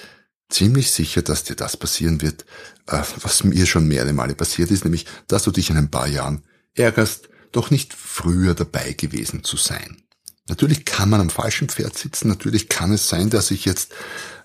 ziemlich 0.49 0.91
sicher, 0.91 1.23
dass 1.23 1.45
dir 1.45 1.57
das 1.57 1.77
passieren 1.77 2.23
wird, 2.23 2.45
äh, 2.87 3.03
was 3.21 3.45
mir 3.45 3.67
schon 3.67 3.89
mehrere 3.89 4.13
Male 4.13 4.35
passiert 4.35 4.71
ist, 4.71 4.85
nämlich, 4.85 5.07
dass 5.27 5.43
du 5.43 5.51
dich 5.51 5.71
in 5.71 5.77
ein 5.77 5.91
paar 5.91 6.07
Jahren 6.07 6.43
ärgerst, 6.75 7.29
doch 7.53 7.71
nicht 7.71 7.95
früher 7.95 8.55
dabei 8.55 8.93
gewesen 8.93 9.45
zu 9.45 9.57
sein. 9.57 10.03
Natürlich 10.49 10.85
kann 10.85 11.09
man 11.09 11.21
am 11.21 11.31
falschen 11.31 11.69
Pferd 11.69 11.97
sitzen, 11.97 12.29
natürlich 12.29 12.69
kann 12.69 12.93
es 12.93 13.09
sein, 13.09 13.31
dass 13.31 13.51
ich 13.51 13.65
jetzt 13.65 13.93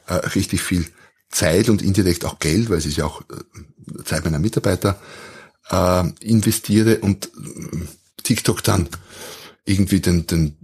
äh, 0.07 0.13
richtig 0.13 0.61
viel 0.61 0.85
Zeit 1.29 1.69
und 1.69 1.81
indirekt 1.81 2.25
auch 2.25 2.39
Geld, 2.39 2.69
weil 2.69 2.77
es 2.77 2.85
ist 2.85 2.97
ja 2.97 3.05
auch 3.05 3.21
äh, 3.21 4.03
Zeit 4.03 4.23
meiner 4.25 4.39
Mitarbeiter, 4.39 4.99
investiere 6.21 6.97
und 6.97 7.29
TikTok 8.23 8.63
dann 8.63 8.89
irgendwie 9.65 9.99
den, 9.99 10.25
den 10.25 10.57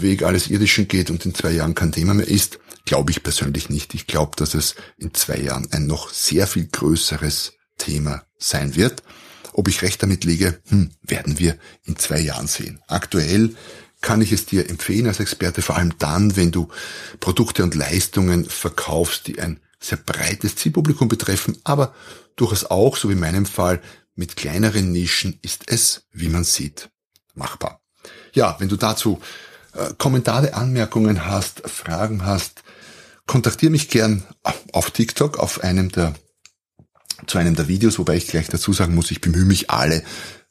Weg 0.00 0.22
alles 0.22 0.48
Irdischen 0.48 0.88
geht 0.88 1.10
und 1.10 1.24
in 1.26 1.34
zwei 1.34 1.50
Jahren 1.50 1.74
kein 1.74 1.92
Thema 1.92 2.14
mehr 2.14 2.28
ist, 2.28 2.58
glaube 2.84 3.10
ich 3.10 3.22
persönlich 3.22 3.68
nicht. 3.68 3.94
Ich 3.94 4.06
glaube, 4.06 4.36
dass 4.36 4.54
es 4.54 4.74
in 4.96 5.14
zwei 5.14 5.38
Jahren 5.38 5.68
ein 5.72 5.86
noch 5.86 6.10
sehr 6.10 6.46
viel 6.46 6.66
größeres 6.66 7.52
Thema 7.78 8.24
sein 8.38 8.74
wird. 8.74 9.02
Ob 9.52 9.68
ich 9.68 9.82
recht 9.82 10.02
damit 10.02 10.24
liege, 10.24 10.60
hm, 10.68 10.90
werden 11.02 11.38
wir 11.38 11.58
in 11.84 11.96
zwei 11.96 12.20
Jahren 12.20 12.46
sehen. 12.46 12.80
Aktuell 12.88 13.54
kann 14.00 14.20
ich 14.20 14.32
es 14.32 14.46
dir 14.46 14.68
empfehlen 14.68 15.06
als 15.06 15.20
Experte, 15.20 15.62
vor 15.62 15.76
allem 15.76 15.94
dann, 15.98 16.36
wenn 16.36 16.50
du 16.50 16.68
Produkte 17.20 17.62
und 17.62 17.74
Leistungen 17.74 18.44
verkaufst, 18.46 19.26
die 19.28 19.40
ein 19.40 19.60
sehr 19.78 19.98
breites 19.98 20.56
Zielpublikum 20.56 21.08
betreffen, 21.08 21.58
aber 21.64 21.94
durchaus 22.36 22.64
auch, 22.64 22.96
so 22.96 23.08
wie 23.08 23.14
in 23.14 23.20
meinem 23.20 23.46
Fall, 23.46 23.80
mit 24.14 24.36
kleineren 24.36 24.92
Nischen 24.92 25.38
ist 25.42 25.64
es, 25.66 26.04
wie 26.12 26.28
man 26.28 26.44
sieht, 26.44 26.90
machbar. 27.34 27.80
Ja, 28.34 28.56
wenn 28.58 28.68
du 28.68 28.76
dazu 28.76 29.20
Kommentare, 29.98 30.54
Anmerkungen 30.54 31.26
hast, 31.26 31.68
Fragen 31.68 32.24
hast, 32.24 32.62
kontaktiere 33.26 33.72
mich 33.72 33.88
gern 33.88 34.24
auf 34.72 34.90
TikTok, 34.90 35.38
auf 35.38 35.62
einem 35.62 35.90
der, 35.90 36.14
zu 37.26 37.38
einem 37.38 37.54
der 37.54 37.68
Videos, 37.68 37.98
wobei 37.98 38.16
ich 38.16 38.26
gleich 38.26 38.48
dazu 38.48 38.72
sagen 38.72 38.94
muss, 38.94 39.10
ich 39.10 39.20
bemühe 39.20 39.44
mich 39.44 39.70
alle 39.70 40.02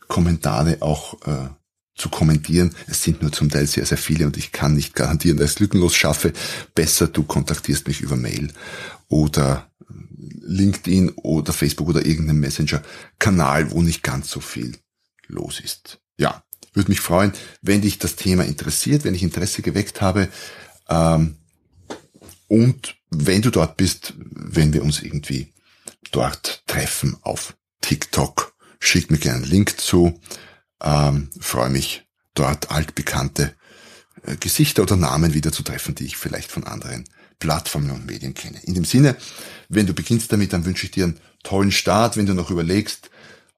Kommentare 0.08 0.78
auch 0.82 1.22
äh, 1.26 1.50
zu 1.96 2.10
kommentieren. 2.10 2.74
Es 2.88 3.04
sind 3.04 3.22
nur 3.22 3.32
zum 3.32 3.50
Teil 3.50 3.68
sehr, 3.68 3.86
sehr 3.86 3.98
viele 3.98 4.26
und 4.26 4.38
ich 4.38 4.52
kann 4.52 4.74
nicht 4.74 4.96
garantieren, 4.96 5.38
dass 5.38 5.52
ich 5.52 5.56
es 5.56 5.60
lückenlos 5.60 5.96
schaffe. 5.96 6.34
Besser, 6.74 7.08
du 7.08 7.24
kontaktierst 7.24 7.88
mich 7.88 8.02
über 8.02 8.16
Mail 8.16 8.52
oder 9.08 9.72
LinkedIn 10.42 11.10
oder 11.10 11.54
Facebook 11.54 11.90
oder 11.90 12.06
irgendeinem 12.06 12.40
Messenger-Kanal, 12.40 13.72
wo 13.72 13.82
nicht 13.82 14.04
ganz 14.04 14.30
so 14.32 14.40
viel 14.40 14.78
los 15.28 15.60
ist. 15.60 16.00
Ja, 16.18 16.44
würde 16.74 16.90
mich 16.90 17.02
freuen, 17.02 17.34
wenn 17.62 17.82
dich 17.82 18.00
das 18.00 18.16
Thema 18.16 18.46
interessiert, 18.46 19.04
wenn 19.04 19.16
ich 19.16 19.24
Interesse 19.24 19.62
geweckt 19.62 20.02
habe. 20.02 20.30
Ähm, 20.90 21.38
und 22.48 22.96
wenn 23.10 23.42
du 23.42 23.50
dort 23.50 23.78
bist, 23.78 24.14
wenn 24.18 24.74
wir 24.74 24.84
uns 24.84 25.02
irgendwie 25.02 25.54
dort 26.12 26.64
treffen 26.68 27.18
auf 27.22 27.56
TikTok, 27.82 28.54
schick 28.80 29.12
mir 29.12 29.18
gerne 29.18 29.44
einen 29.44 29.52
Link 29.52 29.80
zu. 29.80 30.20
Ähm, 30.82 31.30
freue 31.40 31.70
mich, 31.70 32.04
dort 32.34 32.72
altbekannte 32.72 33.54
äh, 34.24 34.36
Gesichter 34.38 34.84
oder 34.84 34.96
Namen 34.96 35.34
wieder 35.34 35.52
zu 35.52 35.64
treffen, 35.64 35.96
die 35.96 36.06
ich 36.06 36.18
vielleicht 36.18 36.52
von 36.52 36.64
anderen 36.64 37.06
Plattformen 37.40 37.92
und 37.92 38.06
Medien 38.06 38.34
kenne. 38.34 38.60
In 38.64 38.74
dem 38.74 38.86
Sinne, 38.86 39.16
wenn 39.70 39.88
du 39.88 39.94
beginnst 39.94 40.32
damit, 40.32 40.54
dann 40.54 40.66
wünsche 40.66 40.86
ich 40.86 40.92
dir 40.92 41.06
einen 41.06 41.20
tollen 41.44 41.72
Start. 41.72 42.18
Wenn 42.18 42.26
du 42.26 42.34
noch 42.34 42.52
überlegst, 42.52 43.10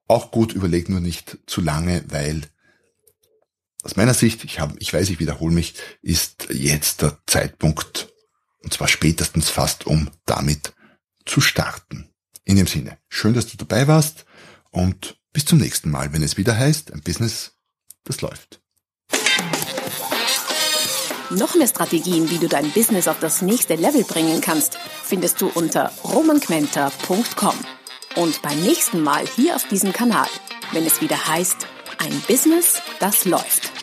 auch 0.08 0.30
gut, 0.30 0.52
überleg 0.52 0.88
nur 0.88 1.00
nicht 1.00 1.38
zu 1.46 1.60
lange, 1.60 2.04
weil 2.08 2.42
aus 3.84 3.96
meiner 3.96 4.14
Sicht, 4.14 4.44
ich, 4.44 4.60
habe, 4.60 4.74
ich 4.78 4.92
weiß, 4.92 5.10
ich 5.10 5.20
wiederhole 5.20 5.54
mich, 5.54 5.74
ist 6.00 6.48
jetzt 6.50 7.02
der 7.02 7.18
Zeitpunkt, 7.26 8.08
und 8.62 8.72
zwar 8.72 8.88
spätestens 8.88 9.50
fast, 9.50 9.86
um 9.86 10.10
damit 10.24 10.72
zu 11.26 11.40
starten. 11.40 12.08
In 12.44 12.56
dem 12.56 12.66
Sinne, 12.66 12.98
schön, 13.08 13.34
dass 13.34 13.46
du 13.46 13.56
dabei 13.56 13.86
warst 13.86 14.24
und 14.70 15.18
bis 15.32 15.44
zum 15.44 15.58
nächsten 15.58 15.90
Mal, 15.90 16.12
wenn 16.12 16.22
es 16.22 16.38
wieder 16.38 16.58
heißt, 16.58 16.92
ein 16.92 17.02
Business, 17.02 17.52
das 18.04 18.22
läuft. 18.22 18.62
Noch 21.30 21.54
mehr 21.54 21.66
Strategien, 21.66 22.30
wie 22.30 22.38
du 22.38 22.48
dein 22.48 22.70
Business 22.72 23.08
auf 23.08 23.18
das 23.18 23.42
nächste 23.42 23.74
Level 23.74 24.04
bringen 24.04 24.40
kannst, 24.40 24.78
findest 25.02 25.40
du 25.40 25.48
unter 25.48 25.92
romanquenter.com. 26.04 27.54
Und 28.16 28.40
beim 28.42 28.60
nächsten 28.62 29.02
Mal 29.02 29.26
hier 29.26 29.56
auf 29.56 29.66
diesem 29.68 29.92
Kanal, 29.92 30.28
wenn 30.72 30.86
es 30.86 31.00
wieder 31.00 31.26
heißt, 31.26 31.66
ein 31.98 32.22
Business, 32.28 32.80
das 33.00 33.24
läuft. 33.24 33.73